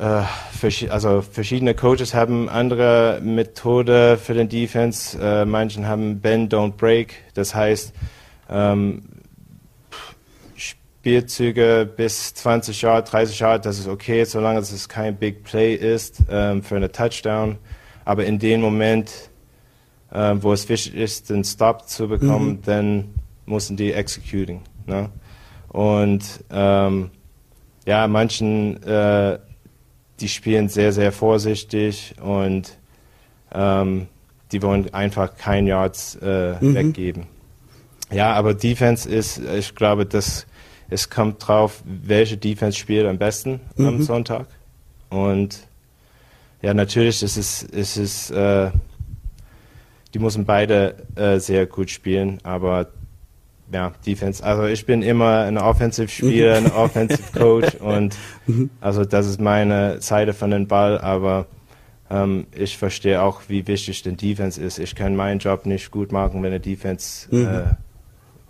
[0.00, 5.18] also verschiedene Coaches haben andere Methode für den Defense.
[5.20, 7.16] Äh, manchen haben Bend, Don't Break.
[7.34, 7.92] Das heißt,
[8.48, 9.02] ähm,
[10.56, 16.22] Spielzüge bis 20 Yard, 30 Yard, das ist okay, solange es kein Big Play ist
[16.30, 17.58] ähm, für eine Touchdown.
[18.04, 19.10] Aber in dem Moment,
[20.12, 22.62] äh, wo es wichtig ist, den Stop zu bekommen, mhm.
[22.62, 23.14] dann
[23.46, 24.62] müssen die executing.
[24.86, 25.10] Ne?
[25.68, 27.10] Und ähm,
[27.86, 29.38] ja, manchen äh,
[30.20, 32.76] die spielen sehr, sehr vorsichtig und
[33.52, 34.08] ähm,
[34.52, 36.74] die wollen einfach kein Yards äh, mhm.
[36.74, 37.26] weggeben.
[38.12, 40.46] Ja, aber Defense ist, ich glaube, dass
[40.88, 43.86] es kommt drauf, welche Defense spielt am besten mhm.
[43.86, 44.48] am Sonntag.
[45.08, 45.60] Und
[46.62, 48.70] ja, natürlich ist es, ist es äh,
[50.12, 52.88] die müssen beide äh, sehr gut spielen, aber
[53.72, 54.42] ja, Defense.
[54.42, 58.70] Also ich bin immer ein Offensive-Spieler, ein Offensive-Coach und mhm.
[58.80, 61.46] also das ist meine Seite von dem Ball, aber
[62.10, 64.78] ähm, ich verstehe auch, wie wichtig denn Defense ist.
[64.78, 67.46] Ich kann meinen Job nicht gut machen, wenn der Defense mhm.
[67.46, 67.62] äh,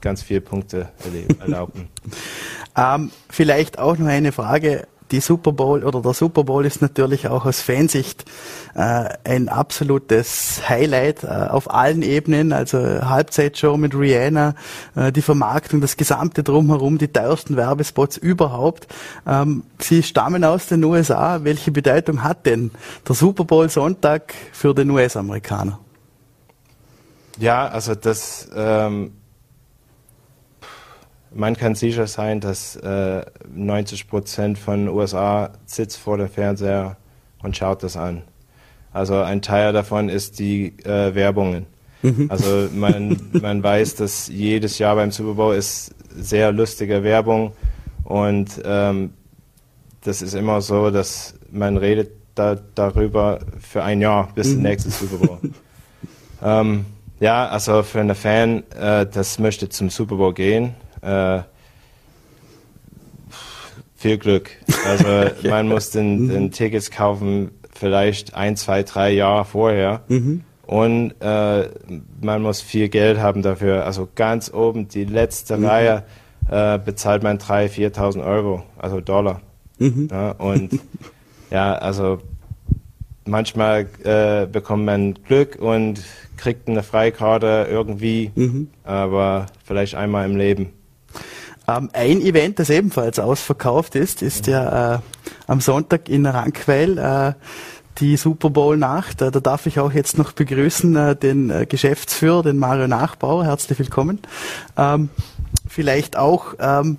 [0.01, 0.89] ganz viele Punkte
[1.41, 1.89] erlauben.
[2.77, 7.29] ähm, vielleicht auch noch eine Frage die Super Bowl oder der Super Bowl ist natürlich
[7.29, 8.25] auch aus Fansicht
[8.75, 12.53] äh, ein absolutes Highlight äh, auf allen Ebenen.
[12.53, 14.55] Also Halbzeitshow mit Rihanna,
[14.95, 18.87] äh, die Vermarktung, das gesamte drumherum, die teuersten Werbespots überhaupt.
[19.27, 21.45] Ähm, Sie stammen aus den USA.
[21.45, 22.71] Welche Bedeutung hat denn
[23.07, 25.79] der Super Bowl Sonntag für den US-Amerikaner?
[27.39, 29.13] Ja, also das ähm
[31.33, 36.97] man kann sicher sein, dass äh, 90 Prozent von USA sitzt vor dem Fernseher
[37.43, 38.23] und schaut das an.
[38.93, 41.67] Also ein Teil davon ist die äh, Werbungen.
[42.03, 42.27] Mhm.
[42.29, 47.53] Also man, man weiß, dass jedes Jahr beim Super Bowl ist sehr lustige Werbung
[48.05, 49.13] und ähm,
[50.03, 54.53] das ist immer so, dass man redet da, darüber für ein Jahr bis mhm.
[54.55, 55.39] zum nächsten Super Bowl.
[56.43, 56.87] ähm,
[57.21, 61.41] ja, also für einen Fan, äh, das möchte zum Super Bowl gehen, äh,
[63.97, 64.51] viel Glück.
[64.87, 65.07] Also
[65.43, 65.51] ja.
[65.51, 66.29] man muss den, mhm.
[66.29, 70.03] den, Tickets kaufen vielleicht ein, zwei, drei Jahre vorher.
[70.09, 70.43] Mhm.
[70.67, 71.69] Und äh,
[72.21, 73.85] man muss viel Geld haben dafür.
[73.85, 75.67] Also ganz oben, die letzte mhm.
[75.67, 76.05] Reihe,
[76.51, 79.41] äh, bezahlt man 3.000, 4.000 Euro, also Dollar.
[79.79, 80.09] Mhm.
[80.11, 80.79] Ja, und
[81.51, 82.21] ja, also
[83.27, 86.03] manchmal äh, bekommt man Glück und
[86.37, 88.69] kriegt eine Freikarte irgendwie, mhm.
[88.85, 90.73] aber vielleicht einmal im Leben.
[91.77, 94.99] Ähm, ein Event, das ebenfalls ausverkauft ist, ist ja äh,
[95.47, 96.99] am Sonntag in Rankweil.
[96.99, 97.33] Äh,
[97.99, 99.21] die Super Bowl Nacht.
[99.21, 103.45] Äh, da darf ich auch jetzt noch begrüßen äh, den äh, Geschäftsführer, den Mario Nachbauer.
[103.45, 104.21] Herzlich willkommen.
[104.77, 105.11] Ähm,
[105.69, 106.99] vielleicht auch ähm,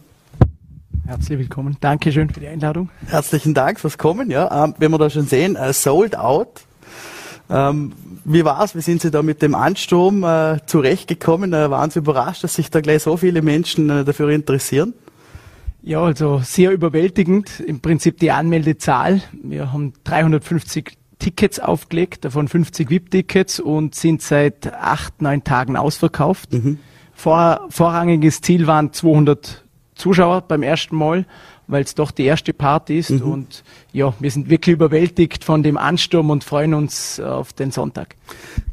[1.05, 1.75] Herzlich willkommen.
[1.81, 2.89] Dankeschön für die Einladung.
[3.07, 4.29] Herzlichen Dank fürs Kommen.
[4.31, 6.62] Ja, ähm, wenn wir da schon sehen, äh, sold out.
[7.49, 7.91] Ähm,
[8.23, 8.75] wie war's?
[8.75, 11.53] Wie sind Sie da mit dem Ansturm äh, zurechtgekommen?
[11.53, 14.93] Äh, waren Sie überrascht, dass sich da gleich so viele Menschen äh, dafür interessieren?
[15.81, 17.60] Ja, also sehr überwältigend.
[17.60, 19.21] Im Prinzip die Anmeldezahl.
[19.41, 26.53] Wir haben 350 Tickets aufgelegt, davon 50 VIP-Tickets und sind seit acht, neun Tagen ausverkauft.
[26.53, 26.79] Mhm.
[27.13, 29.63] Vor, vorrangiges Ziel waren 200
[29.95, 31.25] Zuschauer beim ersten Mal
[31.71, 33.12] weil es doch die erste Party ist.
[33.12, 33.21] Mhm.
[33.21, 38.15] Und ja, wir sind wirklich überwältigt von dem Ansturm und freuen uns auf den Sonntag.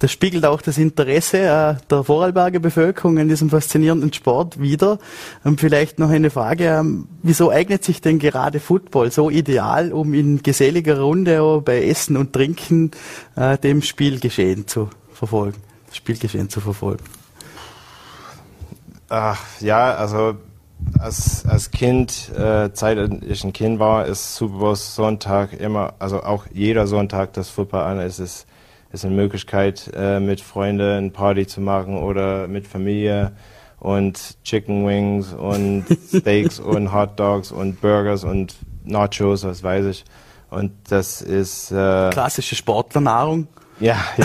[0.01, 4.99] Das spiegelt auch das Interesse äh, der Vorarlberger Bevölkerung an diesem faszinierenden Sport wieder.
[5.45, 10.13] Ähm, vielleicht noch eine Frage, ähm, wieso eignet sich denn gerade Football so ideal, um
[10.13, 12.91] in geselliger Runde bei Essen und Trinken
[13.37, 17.05] äh, dem Spielgeschehen zu verfolgen, das Spielgeschehen zu verfolgen?
[19.09, 20.35] Ach, ja, also
[20.99, 26.23] als, als Kind, äh, Zeit, ich ein Kind war, ist Super Bowl Sonntag immer, also
[26.23, 28.47] auch jeder Sonntag das Football an, ist es
[28.91, 33.33] ist eine Möglichkeit, äh, mit Freunden eine Party zu machen oder mit Familie
[33.79, 40.05] und Chicken Wings und Steaks und Hot Dogs und Burgers und Nachos, was weiß ich.
[40.51, 43.49] Und das ist äh, klassische Sportlernahrung.
[43.81, 44.25] Ja, ja,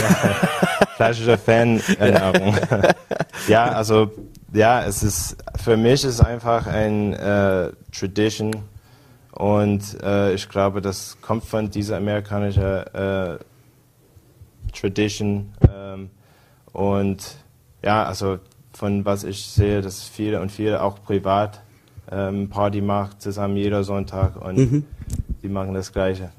[0.95, 2.55] klassische Fanernährung.
[3.47, 4.11] ja, also
[4.53, 8.53] ja, es ist für mich ist einfach ein äh, Tradition
[9.31, 13.37] und äh, ich glaube, das kommt von dieser amerikanischen äh,
[14.73, 16.09] Tradition ähm,
[16.73, 17.37] und
[17.81, 18.39] ja, also
[18.73, 21.61] von was ich sehe, dass viele und viele auch privat
[22.11, 24.85] ähm, Party macht zusammen jeder Sonntag und mhm.
[25.41, 26.31] die machen das Gleiche.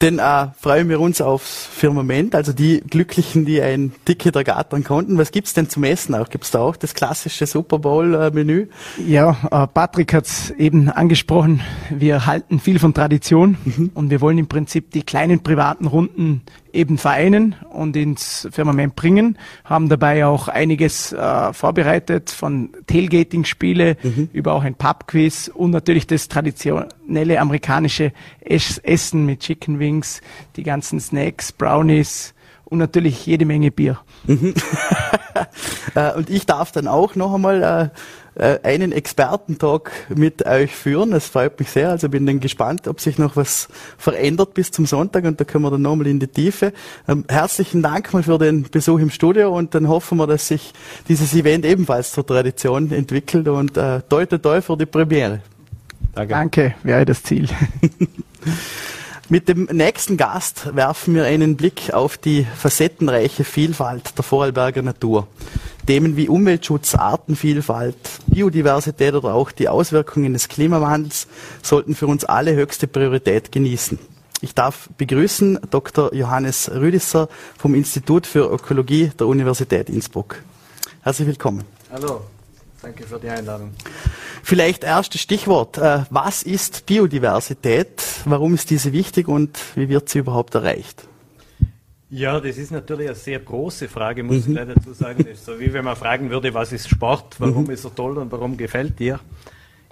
[0.00, 5.18] Denn äh, freuen wir uns aufs Firmament, also die Glücklichen, die ein Ticket ergattern konnten.
[5.18, 6.28] Was gibt's denn zum Essen auch?
[6.28, 8.68] Gibt's da auch das klassische Super Bowl-Menü?
[9.06, 11.60] Ja, äh, Patrick hat's eben angesprochen.
[11.90, 13.90] Wir halten viel von Tradition mhm.
[13.94, 16.42] und wir wollen im Prinzip die kleinen privaten Runden
[16.74, 24.28] eben vereinen und ins Firmament bringen, haben dabei auch einiges äh, vorbereitet, von Tailgating-Spiele mhm.
[24.32, 30.20] über auch ein Pub-Quiz und natürlich das traditionelle amerikanische Essen mit Chicken Wings,
[30.56, 32.34] die ganzen Snacks, Brownies
[32.64, 33.98] und natürlich jede Menge Bier.
[34.26, 34.54] Mhm.
[35.96, 37.88] Äh, und ich darf dann auch noch einmal äh,
[38.36, 41.12] äh, einen Expertentalk mit euch führen.
[41.12, 41.90] Das freut mich sehr.
[41.90, 43.68] Also bin dann gespannt, ob sich noch was
[43.98, 46.72] verändert bis zum Sonntag und da können wir dann nochmal in die Tiefe.
[47.08, 50.72] Ähm, herzlichen Dank mal für den Besuch im Studio und dann hoffen wir, dass sich
[51.08, 55.40] dieses Event ebenfalls zur Tradition entwickelt und äh, toi toi toi für die Premiere.
[56.14, 56.34] Danke.
[56.34, 57.48] Danke, wäre das Ziel.
[59.30, 65.26] Mit dem nächsten Gast werfen wir einen Blick auf die facettenreiche Vielfalt der Vorarlberger Natur.
[65.86, 71.26] Themen wie Umweltschutz, Artenvielfalt, Biodiversität oder auch die Auswirkungen des Klimawandels
[71.62, 73.98] sollten für uns alle höchste Priorität genießen.
[74.40, 76.14] Ich darf begrüßen Dr.
[76.14, 80.36] Johannes Rüdisser vom Institut für Ökologie der Universität Innsbruck.
[81.02, 81.64] Herzlich willkommen.
[81.90, 82.22] Hallo.
[82.80, 83.72] Danke für die Einladung.
[84.42, 85.78] Vielleicht erstes Stichwort.
[85.78, 88.02] Äh, was ist Biodiversität?
[88.26, 91.06] Warum ist diese wichtig und wie wird sie überhaupt erreicht?
[92.14, 94.52] Ja, das ist natürlich eine sehr große Frage, muss mhm.
[94.52, 95.24] ich leider dazu sagen.
[95.24, 97.70] Das ist so wie wenn man fragen würde, was ist Sport, warum mhm.
[97.70, 99.18] ist er toll und warum gefällt dir?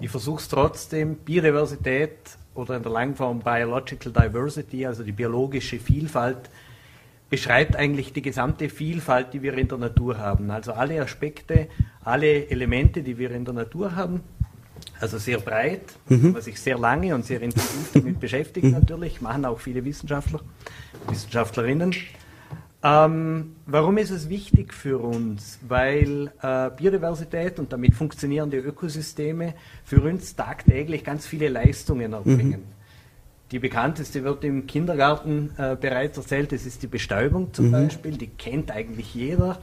[0.00, 2.16] Ich versuche es trotzdem, Biodiversität
[2.54, 6.48] oder in der Langform Biological Diversity, also die biologische Vielfalt,
[7.28, 10.52] beschreibt eigentlich die gesamte Vielfalt, die wir in der Natur haben.
[10.52, 11.66] Also alle Aspekte,
[12.04, 14.20] alle Elemente, die wir in der Natur haben.
[15.02, 16.32] Also sehr breit, mhm.
[16.32, 18.74] was sich sehr lange und sehr intensiv damit beschäftigt mhm.
[18.74, 20.38] natürlich, machen auch viele Wissenschaftler,
[21.08, 21.92] Wissenschaftlerinnen.
[22.84, 25.58] Ähm, warum ist es wichtig für uns?
[25.66, 32.60] Weil äh, Biodiversität und damit funktionierende Ökosysteme für uns tagtäglich ganz viele Leistungen erbringen.
[32.60, 32.82] Mhm.
[33.50, 37.72] Die bekannteste wird im Kindergarten äh, bereits erzählt, das ist die Bestäubung zum mhm.
[37.72, 39.58] Beispiel, die kennt eigentlich jeder.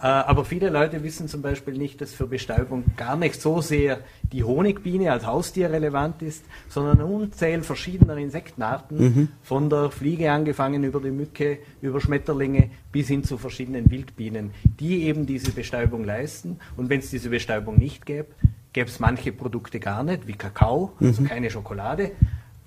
[0.00, 4.00] Äh, aber viele Leute wissen zum Beispiel nicht, dass für Bestäubung gar nicht so sehr
[4.32, 9.28] die Honigbiene als Haustier relevant ist, sondern unzähl verschiedener Insektenarten, mhm.
[9.42, 15.04] von der Fliege angefangen über die Mücke, über Schmetterlinge bis hin zu verschiedenen Wildbienen, die
[15.04, 16.58] eben diese Bestäubung leisten.
[16.76, 18.28] Und wenn es diese Bestäubung nicht gäbe,
[18.72, 21.26] gäbe es manche Produkte gar nicht, wie Kakao, also mhm.
[21.26, 22.12] keine Schokolade.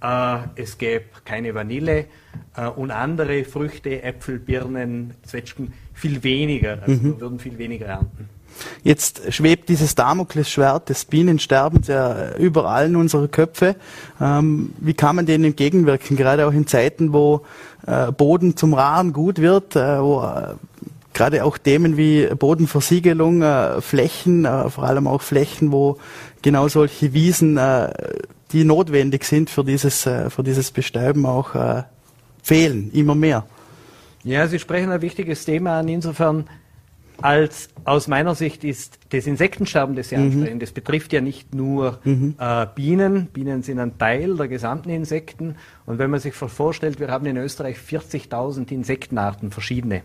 [0.02, 2.06] Äh, es gäbe keine Vanille
[2.56, 6.80] äh, und andere Früchte, Äpfel, Birnen, Zwetschgen viel weniger.
[6.82, 7.04] Also mhm.
[7.04, 8.30] wir würden viel weniger ernten.
[8.84, 13.76] Jetzt schwebt dieses Damoklesschwert des Bienensterbens ja überall in unsere Köpfe.
[14.20, 17.42] Ähm, wie kann man denen entgegenwirken, gerade auch in Zeiten, wo
[17.88, 20.56] äh, Boden zum Raren gut wird, äh, wo äh,
[21.14, 25.98] gerade auch Themen wie Bodenversiegelung, äh, Flächen, vor allem auch Flächen, wo
[26.42, 27.60] genau solche Wiesen
[28.54, 31.84] die notwendig sind für dieses, äh, für dieses Bestäuben auch äh,
[32.44, 33.46] fehlen, immer mehr.
[34.24, 35.88] Ja, Sie sprechen ein wichtiges Thema an.
[35.88, 36.46] Insofern,
[37.22, 40.26] als aus meiner Sicht ist das Insektensterben, das Sie mhm.
[40.26, 42.36] ansprechen, das betrifft ja nicht nur mhm.
[42.38, 43.28] äh, Bienen.
[43.28, 45.56] Bienen sind ein Teil der gesamten Insekten.
[45.86, 50.04] Und wenn man sich vorstellt, wir haben in Österreich 40.000 Insektenarten, verschiedene.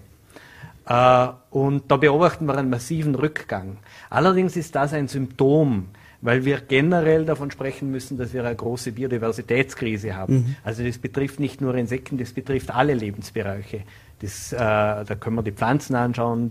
[0.89, 3.79] Äh, und da beobachten wir einen massiven Rückgang.
[4.09, 5.89] Allerdings ist das ein Symptom
[6.21, 10.35] weil wir generell davon sprechen müssen, dass wir eine große Biodiversitätskrise haben.
[10.35, 10.57] Mhm.
[10.65, 13.83] Also das betrifft nicht nur Insekten, das betrifft alle Lebensbereiche.
[14.21, 16.51] Das, äh, da können wir die Pflanzen anschauen,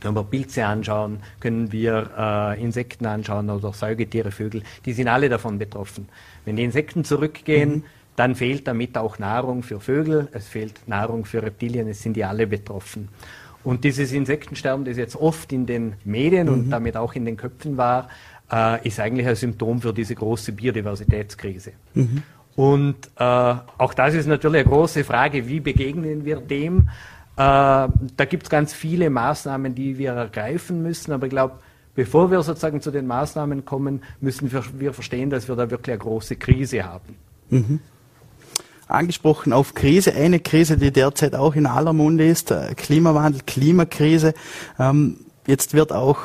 [0.00, 5.28] können wir Pilze anschauen, können wir äh, Insekten anschauen oder Säugetiere, Vögel, die sind alle
[5.28, 6.08] davon betroffen.
[6.44, 7.84] Wenn die Insekten zurückgehen, mhm.
[8.16, 12.24] dann fehlt damit auch Nahrung für Vögel, es fehlt Nahrung für Reptilien, es sind die
[12.24, 13.08] alle betroffen.
[13.64, 16.52] Und dieses Insektensterben, das jetzt oft in den Medien mhm.
[16.52, 18.08] und damit auch in den Köpfen war,
[18.50, 21.72] äh, ist eigentlich ein Symptom für diese große Biodiversitätskrise.
[21.94, 22.22] Mhm.
[22.56, 26.88] Und äh, auch das ist natürlich eine große Frage, wie begegnen wir dem?
[27.36, 31.60] Äh, da gibt es ganz viele Maßnahmen, die wir ergreifen müssen, aber ich glaube,
[31.94, 35.94] bevor wir sozusagen zu den Maßnahmen kommen, müssen wir, wir verstehen, dass wir da wirklich
[35.94, 37.14] eine große Krise haben.
[37.50, 37.80] Mhm.
[38.88, 44.34] Angesprochen auf Krise, eine Krise, die derzeit auch in aller Munde ist, äh, Klimawandel, Klimakrise.
[44.78, 46.18] Ähm, jetzt wird auch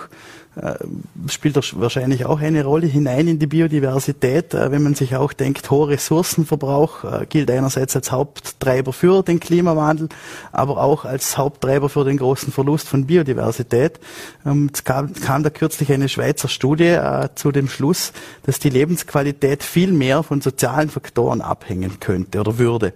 [1.27, 5.33] spielt das wahrscheinlich auch eine Rolle hinein in die Biodiversität, äh, wenn man sich auch
[5.33, 10.09] denkt, hoher Ressourcenverbrauch äh, gilt einerseits als Haupttreiber für den Klimawandel,
[10.51, 13.99] aber auch als Haupttreiber für den großen Verlust von Biodiversität.
[14.45, 16.97] Ähm, es kam, kam da kürzlich eine Schweizer Studie
[17.33, 18.13] zu dem Schluss,
[18.43, 22.93] dass die Lebensqualität viel mehr von sozialen Faktoren abhängen könnte oder würde.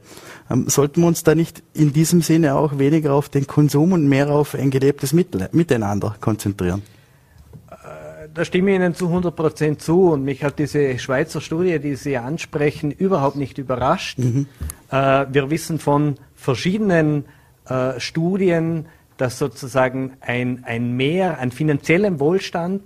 [0.51, 4.07] Ähm, sollten wir uns da nicht in diesem Sinne auch weniger auf den Konsum und
[4.07, 6.83] mehr auf ein gelebtes Miteinander konzentrieren?
[8.37, 11.95] Da stimme ich Ihnen zu 100 Prozent zu und mich hat diese Schweizer Studie, die
[11.95, 14.19] Sie ansprechen, überhaupt nicht überrascht.
[14.19, 14.45] Mhm.
[14.91, 17.25] Äh, wir wissen von verschiedenen
[17.67, 18.85] äh, Studien,
[19.17, 22.83] dass sozusagen ein, ein Mehr an finanziellem Wohlstand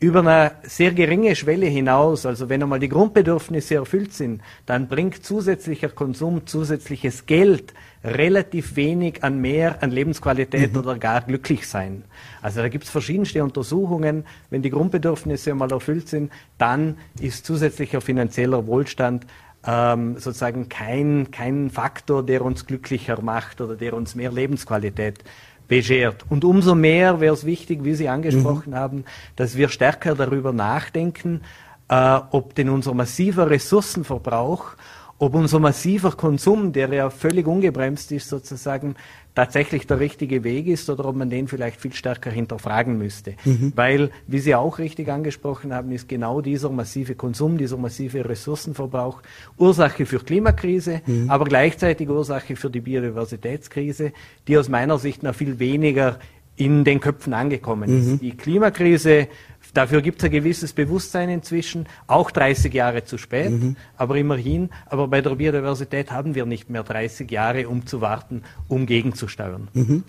[0.00, 5.24] über eine sehr geringe Schwelle hinaus, also wenn einmal die Grundbedürfnisse erfüllt sind, dann bringt
[5.24, 10.80] zusätzlicher Konsum, zusätzliches Geld relativ wenig an mehr an Lebensqualität mhm.
[10.80, 12.04] oder gar glücklich sein.
[12.42, 14.24] Also da gibt es verschiedenste Untersuchungen.
[14.50, 19.26] Wenn die Grundbedürfnisse einmal erfüllt sind, dann ist zusätzlicher finanzieller Wohlstand
[19.66, 25.24] ähm, sozusagen kein, kein Faktor, der uns glücklicher macht oder der uns mehr Lebensqualität
[25.68, 26.24] beschert.
[26.28, 28.76] Und umso mehr wäre es wichtig, wie Sie angesprochen mhm.
[28.76, 29.04] haben,
[29.36, 31.42] dass wir stärker darüber nachdenken,
[31.88, 34.76] äh, ob denn unser massiver Ressourcenverbrauch,
[35.18, 38.96] ob unser massiver Konsum, der ja völlig ungebremst ist sozusagen,
[39.34, 43.34] tatsächlich der richtige Weg ist oder ob man den vielleicht viel stärker hinterfragen müsste.
[43.44, 43.72] Mhm.
[43.74, 49.22] Weil, wie Sie auch richtig angesprochen haben, ist genau dieser massive Konsum, dieser massive Ressourcenverbrauch
[49.58, 51.30] Ursache für Klimakrise, mhm.
[51.30, 54.12] aber gleichzeitig Ursache für die Biodiversitätskrise,
[54.46, 56.18] die aus meiner Sicht noch viel weniger
[56.56, 58.06] in den Köpfen angekommen ist.
[58.06, 58.18] Mhm.
[58.20, 59.26] Die Klimakrise
[59.74, 63.76] Dafür gibt es ein gewisses Bewusstsein inzwischen, auch 30 Jahre zu spät, mhm.
[63.96, 64.70] aber immerhin.
[64.86, 69.68] Aber bei der Biodiversität haben wir nicht mehr 30 Jahre, um zu warten, um gegenzusteuern.
[69.74, 70.04] Mhm.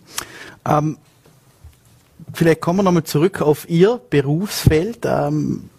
[0.65, 0.97] Ähm,
[2.33, 4.99] vielleicht kommen wir nochmal zurück auf Ihr Berufsfeld.
[5.03, 5.69] Ähm,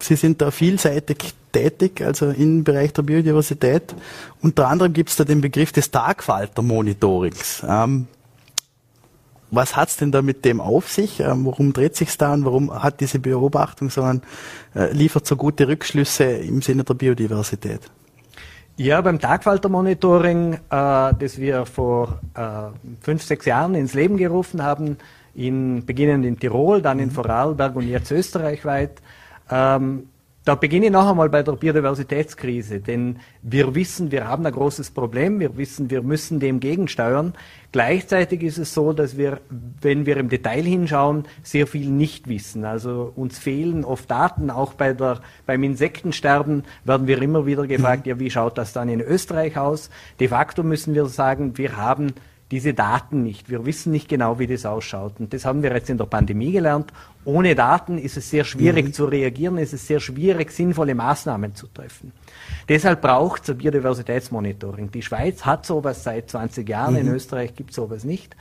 [0.00, 3.94] Sie sind da vielseitig tätig, also im Bereich der Biodiversität.
[4.42, 7.62] Unter anderem gibt es da den Begriff des Tagfalter-Monitorings.
[7.66, 8.06] Ähm,
[9.54, 11.20] was hat's denn da mit dem auf sich?
[11.20, 14.22] Ähm, worum dreht sich's da und warum hat diese Beobachtung so einen,
[14.74, 17.90] äh, liefert so gute Rückschlüsse im Sinne der Biodiversität?
[18.76, 24.96] Ja, beim Tagfaltermonitoring, äh, das wir vor äh, fünf, sechs Jahren ins Leben gerufen haben,
[25.34, 27.12] in, beginnend in Tirol, dann in mhm.
[27.12, 29.00] Vorarlberg und jetzt österreichweit,
[29.50, 30.08] ähm,
[30.44, 34.90] da beginne ich noch einmal bei der Biodiversitätskrise, denn wir wissen, wir haben ein großes
[34.90, 37.32] Problem, wir wissen, wir müssen dem gegensteuern.
[37.72, 39.40] Gleichzeitig ist es so, dass wir,
[39.80, 42.66] wenn wir im Detail hinschauen, sehr viel nicht wissen.
[42.66, 48.04] Also uns fehlen oft Daten, auch bei der, beim Insektensterben werden wir immer wieder gefragt,
[48.04, 48.10] mhm.
[48.10, 49.88] ja, wie schaut das dann in Österreich aus?
[50.20, 52.12] De facto müssen wir sagen, wir haben
[52.50, 53.48] diese Daten nicht.
[53.48, 55.14] Wir wissen nicht genau, wie das ausschaut.
[55.18, 56.92] Und das haben wir jetzt in der Pandemie gelernt.
[57.24, 58.92] Ohne Daten ist es sehr schwierig mhm.
[58.92, 62.12] zu reagieren, ist es sehr schwierig, sinnvolle Maßnahmen zu treffen.
[62.68, 64.90] Deshalb braucht es ein Biodiversitätsmonitoring.
[64.90, 67.00] Die Schweiz hat sowas seit 20 Jahren, mhm.
[67.00, 68.36] in Österreich gibt es sowas nicht.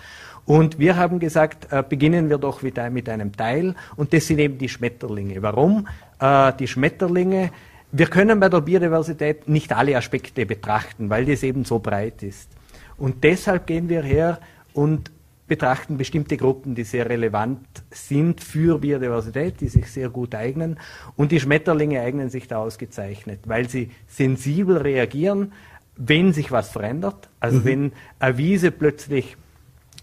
[0.45, 3.75] Und wir haben gesagt, äh, beginnen wir doch mit, mit, einem Teil.
[3.95, 5.41] Und das sind eben die Schmetterlinge.
[5.41, 5.87] Warum?
[6.19, 7.51] Äh, die Schmetterlinge,
[7.93, 12.49] wir können bei der Biodiversität nicht alle Aspekte betrachten, weil das eben so breit ist.
[12.97, 14.39] Und deshalb gehen wir her
[14.73, 15.11] und
[15.47, 17.59] betrachten bestimmte Gruppen, die sehr relevant
[17.91, 20.79] sind für Biodiversität, die sich sehr gut eignen.
[21.15, 25.51] Und die Schmetterlinge eignen sich da ausgezeichnet, weil sie sensibel reagieren,
[25.95, 27.29] wenn sich was verändert.
[27.39, 27.65] Also mhm.
[27.65, 29.37] wenn eine Wiese plötzlich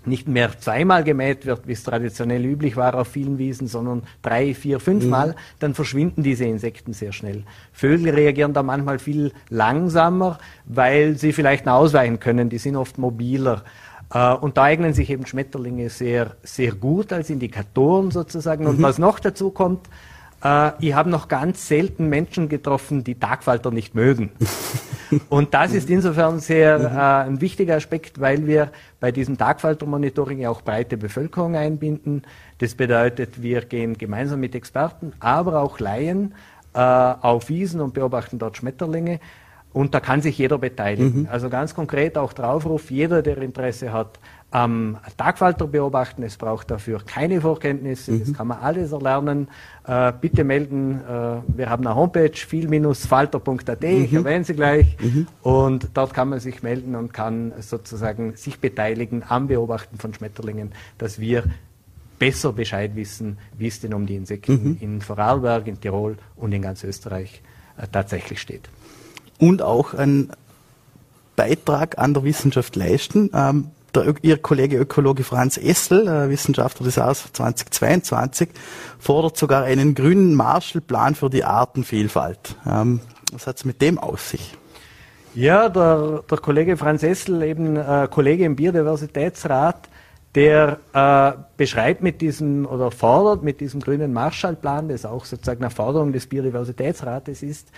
[0.07, 4.55] nicht mehr zweimal gemäht wird, wie es traditionell üblich war auf vielen Wiesen, sondern drei,
[4.55, 5.34] vier, fünfmal, mhm.
[5.59, 7.44] dann verschwinden diese Insekten sehr schnell.
[7.72, 12.48] Vögel reagieren da manchmal viel langsamer, weil sie vielleicht ausweichen können.
[12.48, 13.64] Die sind oft mobiler.
[14.12, 18.66] Äh, und da eignen sich eben Schmetterlinge sehr, sehr gut als Indikatoren sozusagen.
[18.66, 18.82] Und mhm.
[18.82, 19.88] was noch dazu kommt,
[20.43, 24.30] äh, ich habe noch ganz selten Menschen getroffen, die Tagfalter nicht mögen.
[25.28, 28.70] Und das ist insofern sehr äh, ein wichtiger Aspekt, weil wir
[29.01, 32.22] bei diesem Tagfaltermonitoring auch breite Bevölkerung einbinden.
[32.59, 36.34] Das bedeutet, wir gehen gemeinsam mit Experten, aber auch Laien
[36.74, 39.18] äh, auf Wiesen und beobachten dort Schmetterlinge.
[39.73, 41.23] Und da kann sich jeder beteiligen.
[41.23, 41.29] Mhm.
[41.31, 44.18] Also ganz konkret auch der Aufruf, jeder, der Interesse hat,
[44.51, 46.23] am Tagfalter beobachten.
[46.25, 48.21] Es braucht dafür keine Vorkenntnisse, mhm.
[48.21, 49.49] das kann man alles erlernen.
[49.87, 54.05] Äh, bitte melden, äh, wir haben eine Homepage, viel-falter.at, mhm.
[54.05, 54.97] ich erwähne sie gleich.
[55.01, 55.27] Mhm.
[55.43, 60.73] Und dort kann man sich melden und kann sozusagen sich beteiligen am Beobachten von Schmetterlingen,
[60.99, 61.45] dass wir
[62.18, 64.77] besser Bescheid wissen, wie es denn um die Insekten mhm.
[64.81, 67.41] in Vorarlberg, in Tirol und in ganz Österreich
[67.79, 68.68] äh, tatsächlich steht.
[69.41, 70.30] Und auch ein
[71.34, 73.30] Beitrag an der Wissenschaft leisten.
[73.34, 78.51] Ähm, der, Ihr Kollege Ökologe Franz Essel, äh, Wissenschaftler des Jahres 2022,
[78.99, 82.57] fordert sogar einen grünen Marshallplan für die Artenvielfalt.
[82.66, 83.01] Ähm,
[83.32, 84.57] was hat es mit dem aus sich?
[85.34, 89.88] Ja, der, der Kollege Franz Essel, eben äh, Kollege im Biodiversitätsrat,
[90.34, 95.70] der äh, beschreibt mit diesem oder fordert mit diesem grünen Marshallplan, das auch sozusagen eine
[95.70, 97.68] Forderung des Biodiversitätsrates ist,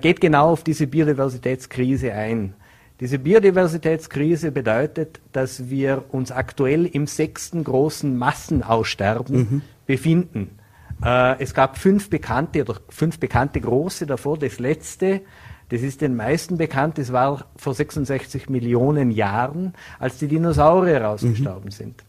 [0.00, 2.54] geht genau auf diese Biodiversitätskrise ein.
[3.00, 9.62] Diese Biodiversitätskrise bedeutet, dass wir uns aktuell im sechsten großen Massenaussterben mhm.
[9.86, 10.58] befinden.
[11.04, 14.38] Äh, es gab fünf bekannte oder fünf bekannte große davor.
[14.38, 15.22] Das letzte,
[15.70, 21.66] das ist den meisten bekannt, das war vor 66 Millionen Jahren, als die Dinosaurier rausgestorben
[21.66, 21.70] mhm.
[21.72, 22.04] sind.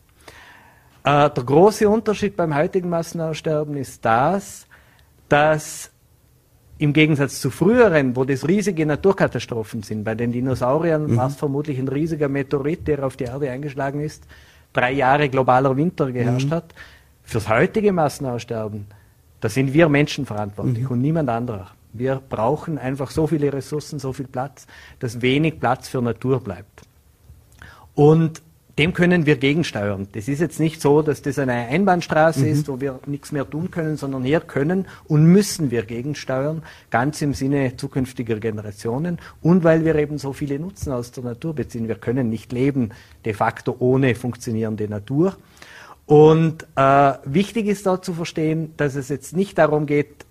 [1.03, 4.67] Äh, der große Unterschied beim heutigen Massenaussterben ist das,
[5.29, 5.91] dass
[6.77, 11.17] im Gegensatz zu früheren, wo das riesige Naturkatastrophen sind, bei den Dinosauriern mhm.
[11.17, 14.25] war es vermutlich ein riesiger Meteorit, der auf die Erde eingeschlagen ist,
[14.73, 16.55] drei Jahre globaler Winter geherrscht mhm.
[16.55, 16.75] hat.
[17.23, 18.87] Fürs heutige Massenaussterben,
[19.39, 20.91] da sind wir Menschen verantwortlich mhm.
[20.91, 21.71] und niemand anderer.
[21.93, 24.67] Wir brauchen einfach so viele Ressourcen, so viel Platz,
[24.99, 26.81] dass wenig Platz für Natur bleibt.
[27.93, 28.41] Und
[28.77, 30.07] dem können wir gegensteuern.
[30.11, 32.51] Das ist jetzt nicht so, dass das eine Einbahnstraße mhm.
[32.51, 37.21] ist, wo wir nichts mehr tun können, sondern hier können und müssen wir gegensteuern, ganz
[37.21, 41.87] im Sinne zukünftiger Generationen und weil wir eben so viele Nutzen aus der Natur beziehen.
[41.87, 42.89] Wir können nicht leben
[43.23, 45.37] de facto ohne funktionierende Natur.
[46.05, 50.24] Und äh, wichtig ist da zu verstehen, dass es jetzt nicht darum geht,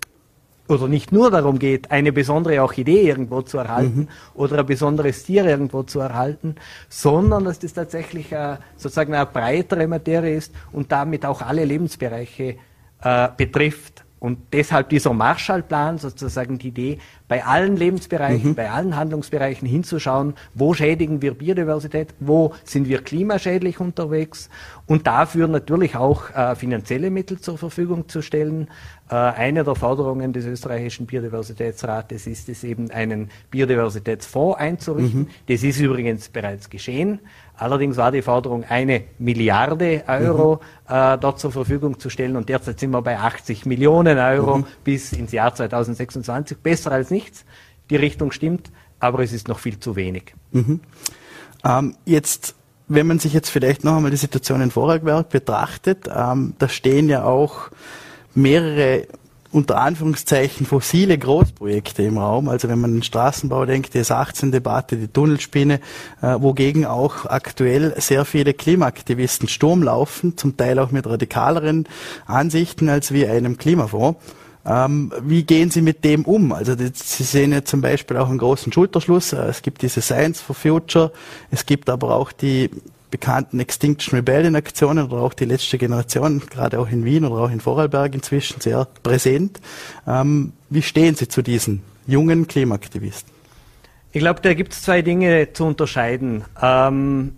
[0.67, 4.07] oder nicht nur darum geht, eine besondere Orchidee irgendwo zu erhalten mhm.
[4.33, 6.55] oder ein besonderes Tier irgendwo zu erhalten,
[6.89, 12.55] sondern dass das tatsächlich äh, sozusagen eine breitere Materie ist und damit auch alle Lebensbereiche
[13.01, 14.04] äh, betrifft.
[14.25, 16.97] Und deshalb dieser Marshallplan, sozusagen die Idee,
[17.27, 18.55] bei allen Lebensbereichen, mhm.
[18.55, 24.49] bei allen Handlungsbereichen hinzuschauen, wo schädigen wir Biodiversität, wo sind wir klimaschädlich unterwegs
[24.87, 28.67] und dafür natürlich auch äh, finanzielle Mittel zur Verfügung zu stellen.
[29.11, 35.21] Äh, eine der Forderungen des österreichischen Biodiversitätsrates ist es eben, einen Biodiversitätsfonds einzurichten.
[35.21, 35.27] Mhm.
[35.47, 37.19] Das ist übrigens bereits geschehen.
[37.57, 40.93] Allerdings war die Forderung, eine Milliarde Euro mhm.
[40.93, 44.65] äh, dort zur Verfügung zu stellen und derzeit sind wir bei 80 Millionen Euro mhm.
[44.83, 46.57] bis ins Jahr 2026.
[46.57, 47.45] Besser als nichts.
[47.89, 50.33] Die Richtung stimmt, aber es ist noch viel zu wenig.
[50.51, 50.81] Mhm.
[51.63, 52.55] Ähm, jetzt
[52.87, 57.09] wenn man sich jetzt vielleicht noch einmal die Situation in Vorarlberg betrachtet, ähm, da stehen
[57.09, 57.69] ja auch
[58.35, 59.07] mehrere
[59.55, 62.49] unter Anführungszeichen fossile Großprojekte im Raum.
[62.49, 65.79] Also wenn man an den Straßenbau denkt, die S18-Debatte, die Tunnelspinne,
[66.21, 71.87] äh, wogegen auch aktuell sehr viele Klimaaktivisten Sturm laufen, zum Teil auch mit radikaleren
[72.25, 74.19] Ansichten als wie einem Klimafonds.
[74.65, 76.51] Ähm, wie gehen Sie mit dem um?
[76.51, 79.31] Also Sie sehen ja zum Beispiel auch einen großen Schulterschluss.
[79.31, 81.13] Äh, es gibt diese Science for Future.
[81.49, 82.71] Es gibt aber auch die
[83.15, 87.49] bekannten Extinction Rebellion Aktionen oder auch die letzte Generation, gerade auch in Wien oder auch
[87.49, 89.61] in Vorarlberg inzwischen sehr präsent.
[90.05, 93.31] Ähm, wie stehen Sie zu diesen jungen Klimaaktivisten?
[94.11, 96.43] Ich glaube, da gibt es zwei Dinge zu unterscheiden.
[96.61, 97.37] Ähm,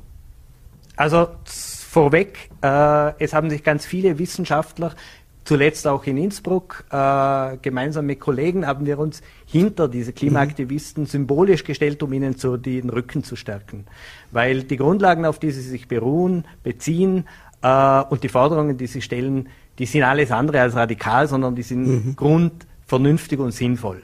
[0.95, 4.95] also vorweg, äh, es haben sich ganz viele Wissenschaftler
[5.43, 11.07] zuletzt auch in Innsbruck, äh, gemeinsam mit Kollegen haben wir uns hinter diese Klimaaktivisten mhm.
[11.07, 13.85] symbolisch gestellt, um ihnen so den Rücken zu stärken.
[14.31, 17.25] Weil die Grundlagen, auf die sie sich beruhen, beziehen
[17.61, 19.47] äh, und die Forderungen, die sie stellen,
[19.79, 22.15] die sind alles andere als radikal, sondern die sind mhm.
[22.17, 24.03] grundvernünftig und sinnvoll.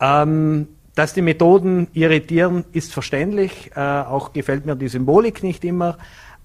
[0.00, 3.70] Ähm, dass die Methoden irritieren, ist verständlich.
[3.74, 5.96] Äh, auch gefällt mir die Symbolik nicht immer.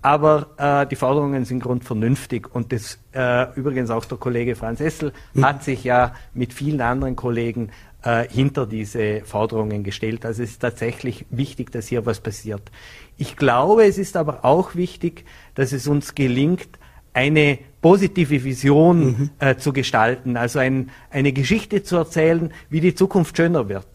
[0.02, 5.12] Aber äh, die Forderungen sind grundvernünftig und das äh, übrigens auch der Kollege Franz Essel
[5.34, 5.44] mhm.
[5.44, 7.72] hat sich ja mit vielen anderen Kollegen
[8.08, 10.26] äh, hinter diese Forderungen gestellt.
[10.26, 12.72] Also es ist tatsächlich wichtig, dass hier was passiert.
[13.18, 16.70] Ich glaube, es ist aber auch wichtig, dass es uns gelingt,
[17.12, 19.30] eine positive Vision mhm.
[19.40, 23.88] äh, zu gestalten, also ein, eine Geschichte zu erzählen, wie die Zukunft schöner wird.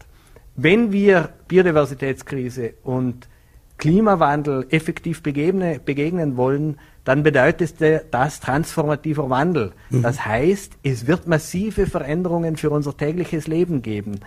[0.55, 3.27] Wenn wir Biodiversitätskrise und
[3.77, 7.75] Klimawandel effektiv begegnen, begegnen wollen, dann bedeutet
[8.11, 9.73] das transformativer Wandel.
[9.89, 10.03] Mhm.
[10.03, 14.21] Das heißt, es wird massive Veränderungen für unser tägliches Leben geben.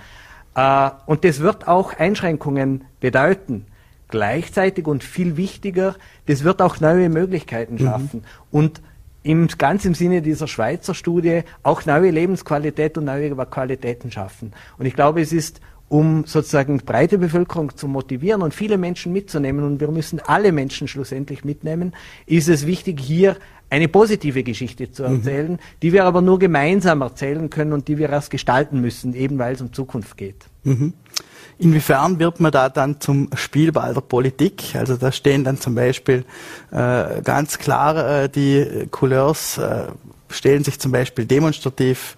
[0.54, 3.66] Äh, und das wird auch Einschränkungen bedeuten.
[4.08, 5.96] Gleichzeitig und viel wichtiger,
[6.26, 7.78] das wird auch neue Möglichkeiten mhm.
[7.78, 8.20] schaffen.
[8.20, 8.24] Mhm.
[8.50, 8.82] Und
[9.22, 14.52] im, ganz im Sinne dieser Schweizer Studie auch neue Lebensqualität und neue Qualitäten schaffen.
[14.78, 19.64] Und ich glaube, es ist um sozusagen breite Bevölkerung zu motivieren und viele Menschen mitzunehmen,
[19.64, 21.94] und wir müssen alle Menschen schlussendlich mitnehmen,
[22.26, 23.36] ist es wichtig, hier
[23.70, 25.16] eine positive Geschichte zu mhm.
[25.16, 25.58] erzählen, mhm.
[25.82, 29.54] die wir aber nur gemeinsam erzählen können und die wir erst gestalten müssen, eben weil
[29.54, 30.46] es um Zukunft geht.
[30.64, 30.92] Mhm.
[31.58, 34.74] Inwiefern wird man da dann zum Spielball der Politik?
[34.74, 36.24] Also da stehen dann zum Beispiel
[36.70, 39.86] äh, ganz klar äh, die Couleurs, äh,
[40.28, 42.16] stellen sich zum Beispiel demonstrativ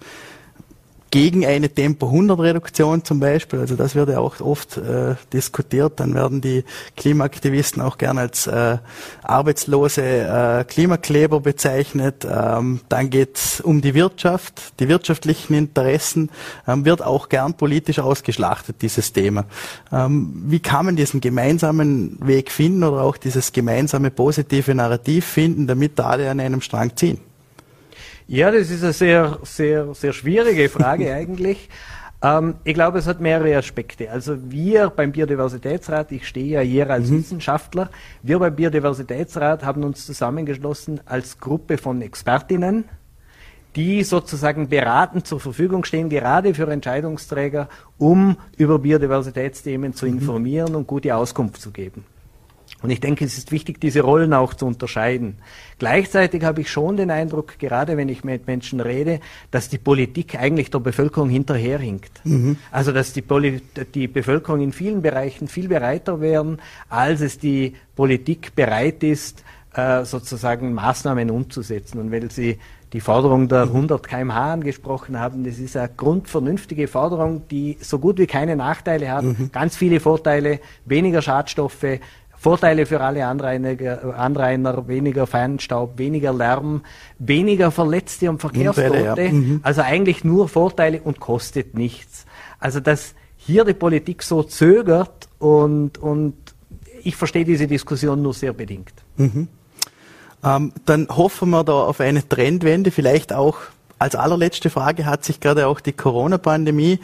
[1.11, 3.59] gegen eine Tempo 100 Reduktion zum Beispiel.
[3.59, 5.99] Also das wird ja auch oft äh, diskutiert.
[5.99, 6.63] Dann werden die
[6.97, 8.77] Klimaaktivisten auch gerne als äh,
[9.23, 12.25] arbeitslose äh, Klimakleber bezeichnet.
[12.29, 16.29] Ähm, dann geht es um die Wirtschaft, die wirtschaftlichen Interessen,
[16.67, 19.45] ähm, wird auch gern politisch ausgeschlachtet, dieses Thema.
[19.91, 25.67] Ähm, wie kann man diesen gemeinsamen Weg finden oder auch dieses gemeinsame positive Narrativ finden,
[25.67, 27.28] damit da alle an einem Strang ziehen?
[28.31, 31.67] Ja, das ist eine sehr, sehr, sehr schwierige Frage eigentlich.
[32.21, 34.11] Ähm, ich glaube, es hat mehrere Aspekte.
[34.11, 37.17] Also wir beim Biodiversitätsrat, ich stehe ja hier als mhm.
[37.17, 37.89] Wissenschaftler,
[38.21, 42.85] wir beim Biodiversitätsrat haben uns zusammengeschlossen als Gruppe von Expertinnen,
[43.75, 47.67] die sozusagen beratend zur Verfügung stehen, gerade für Entscheidungsträger,
[47.97, 50.19] um über Biodiversitätsthemen zu mhm.
[50.19, 52.05] informieren und gute Auskunft zu geben.
[52.81, 55.35] Und ich denke, es ist wichtig, diese Rollen auch zu unterscheiden.
[55.79, 59.19] Gleichzeitig habe ich schon den Eindruck, gerade wenn ich mit Menschen rede,
[59.51, 62.21] dass die Politik eigentlich der Bevölkerung hinterherhinkt.
[62.23, 62.57] Mhm.
[62.71, 63.61] Also dass die, Poli
[63.93, 70.05] die Bevölkerung in vielen Bereichen viel bereiter wären, als es die Politik bereit ist, äh,
[70.05, 71.99] sozusagen Maßnahmen umzusetzen.
[71.99, 72.57] Und weil Sie
[72.91, 78.17] die Forderung der 100 kmh angesprochen haben, das ist eine grundvernünftige Forderung, die so gut
[78.17, 79.51] wie keine Nachteile hat, mhm.
[79.51, 81.99] ganz viele Vorteile, weniger Schadstoffe,
[82.39, 86.83] Vorteile für alle Anrainer, Anrainer, weniger Feinstaub, weniger Lärm,
[87.17, 89.21] weniger Verletzte und Verkehrstote.
[89.23, 89.31] Ja.
[89.31, 89.59] Mhm.
[89.61, 92.25] Also eigentlich nur Vorteile und kostet nichts.
[92.57, 96.35] Also dass hier die Politik so zögert und, und
[97.03, 98.93] ich verstehe diese Diskussion nur sehr bedingt.
[99.17, 99.49] Mhm.
[100.41, 102.91] Ähm, dann hoffen wir da auf eine Trendwende.
[102.91, 103.57] Vielleicht auch
[103.97, 106.99] als allerletzte Frage hat sich gerade auch die Corona-Pandemie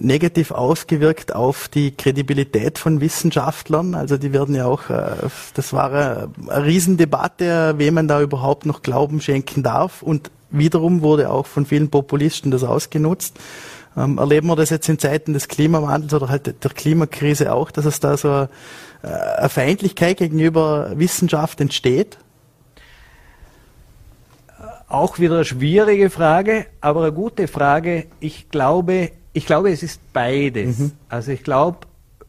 [0.00, 3.94] negativ ausgewirkt auf die Kredibilität von Wissenschaftlern.
[3.94, 6.30] Also die werden ja auch, äh, das war eine
[6.64, 10.02] Riesendebatte, wem man da überhaupt noch Glauben schenken darf.
[10.02, 13.38] Und wiederum wurde auch von vielen Populisten das ausgenutzt.
[13.96, 17.84] Ähm, erleben wir das jetzt in Zeiten des Klimawandels oder halt der Klimakrise auch, dass
[17.84, 18.48] es da so
[19.02, 22.18] eine Feindlichkeit gegenüber Wissenschaft entsteht?
[24.88, 28.06] Auch wieder eine schwierige Frage, aber eine gute Frage.
[28.20, 30.78] Ich glaube, ich glaube, es ist beides.
[30.78, 30.92] Mhm.
[31.08, 31.78] Also ich glaube,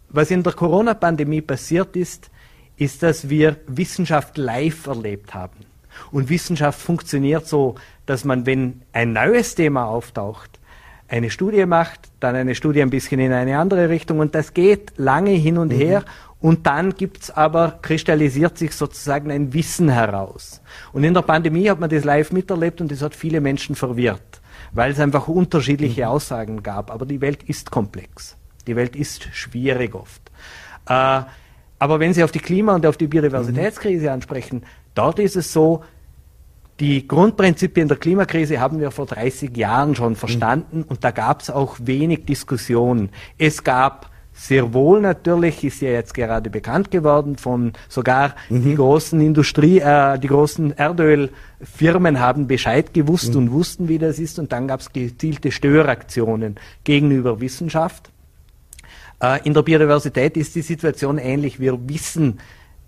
[0.09, 2.29] was in der Corona-Pandemie passiert ist,
[2.77, 5.65] ist, dass wir Wissenschaft live erlebt haben.
[6.11, 10.59] Und Wissenschaft funktioniert so, dass man, wenn ein neues Thema auftaucht,
[11.07, 14.93] eine Studie macht, dann eine Studie ein bisschen in eine andere Richtung und das geht
[14.97, 15.77] lange hin und mhm.
[15.77, 16.03] her
[16.39, 20.61] und dann gibt's aber, kristallisiert sich sozusagen ein Wissen heraus.
[20.93, 24.38] Und in der Pandemie hat man das live miterlebt und das hat viele Menschen verwirrt
[24.71, 26.07] weil es einfach unterschiedliche mhm.
[26.07, 26.91] Aussagen gab.
[26.91, 28.37] Aber die Welt ist komplex.
[28.67, 30.21] Die Welt ist schwierig oft.
[30.87, 31.21] Äh,
[31.81, 34.13] aber wenn Sie auf die Klima- und auf die Biodiversitätskrise mhm.
[34.13, 34.63] ansprechen,
[34.95, 35.83] dort ist es so,
[36.79, 40.83] die Grundprinzipien der Klimakrise haben wir vor 30 Jahren schon verstanden mhm.
[40.83, 43.09] und da gab es auch wenig Diskussion.
[43.37, 44.09] Es gab
[44.39, 48.63] sehr wohl natürlich, ist ja jetzt gerade bekannt geworden von sogar mhm.
[48.63, 53.39] die großen Industrie, äh, die großen Erdölfirmen haben Bescheid gewusst mhm.
[53.39, 58.11] und wussten, wie das ist und dann gab es gezielte Störaktionen gegenüber Wissenschaft.
[59.21, 61.59] Äh, in der Biodiversität ist die Situation ähnlich.
[61.59, 62.39] Wir wissen,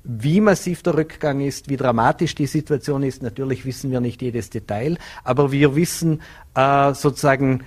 [0.06, 3.22] wie massiv der Rückgang ist, wie dramatisch die Situation ist.
[3.22, 6.22] Natürlich wissen wir nicht jedes Detail, aber wir wissen
[6.56, 7.64] äh, sozusagen,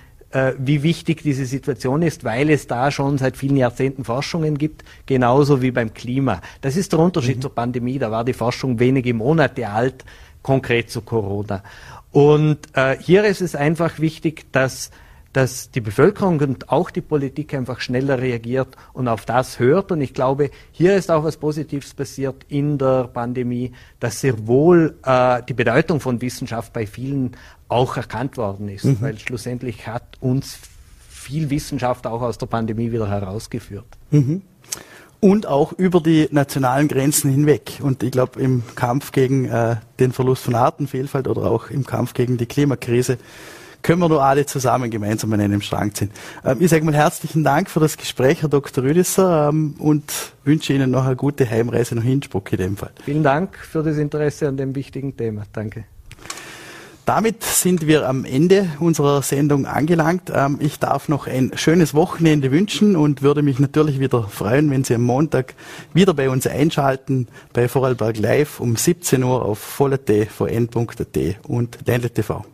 [0.59, 5.62] wie wichtig diese Situation ist, weil es da schon seit vielen Jahrzehnten Forschungen gibt, genauso
[5.62, 6.41] wie beim Klima.
[6.61, 7.43] Das ist der Unterschied mhm.
[7.43, 7.99] zur Pandemie.
[7.99, 10.05] Da war die Forschung wenige Monate alt,
[10.43, 11.62] konkret zu Corona.
[12.11, 14.91] Und äh, hier ist es einfach wichtig, dass
[15.35, 19.91] dass die Bevölkerung und auch die Politik einfach schneller reagiert und auf das hört.
[19.93, 24.97] Und ich glaube, hier ist auch was Positives passiert in der Pandemie, dass sehr wohl
[25.05, 27.32] äh, die Bedeutung von Wissenschaft bei vielen
[27.68, 28.99] auch erkannt worden ist, mhm.
[29.01, 30.57] weil schlussendlich hat uns
[31.09, 33.87] viel Wissenschaft auch aus der Pandemie wieder herausgeführt.
[34.11, 34.43] Mhm
[35.20, 37.78] und auch über die nationalen Grenzen hinweg.
[37.80, 42.12] Und ich glaube, im Kampf gegen äh, den Verlust von Artenvielfalt oder auch im Kampf
[42.12, 43.16] gegen die Klimakrise
[43.85, 46.11] können wir nur alle zusammen gemeinsam an einem Strang ziehen.
[46.45, 48.82] Ähm, ich sage mal herzlichen Dank für das Gespräch, Herr Dr.
[48.82, 52.91] Rüdisser, ähm, und wünsche Ihnen noch eine gute Heimreise nach Innsbruck in dem Fall.
[53.05, 55.43] Vielen Dank für das Interesse an dem wichtigen Thema.
[55.53, 55.85] Danke.
[57.05, 60.32] Damit sind wir am Ende unserer Sendung angelangt.
[60.35, 64.85] Ähm, ich darf noch ein schönes Wochenende wünschen und würde mich natürlich wieder freuen, wenn
[64.85, 65.55] Sie am Montag
[65.93, 72.47] wieder bei uns einschalten bei Vorarlberg Live um 17 Uhr auf vollert.vn.at und Ländle TV.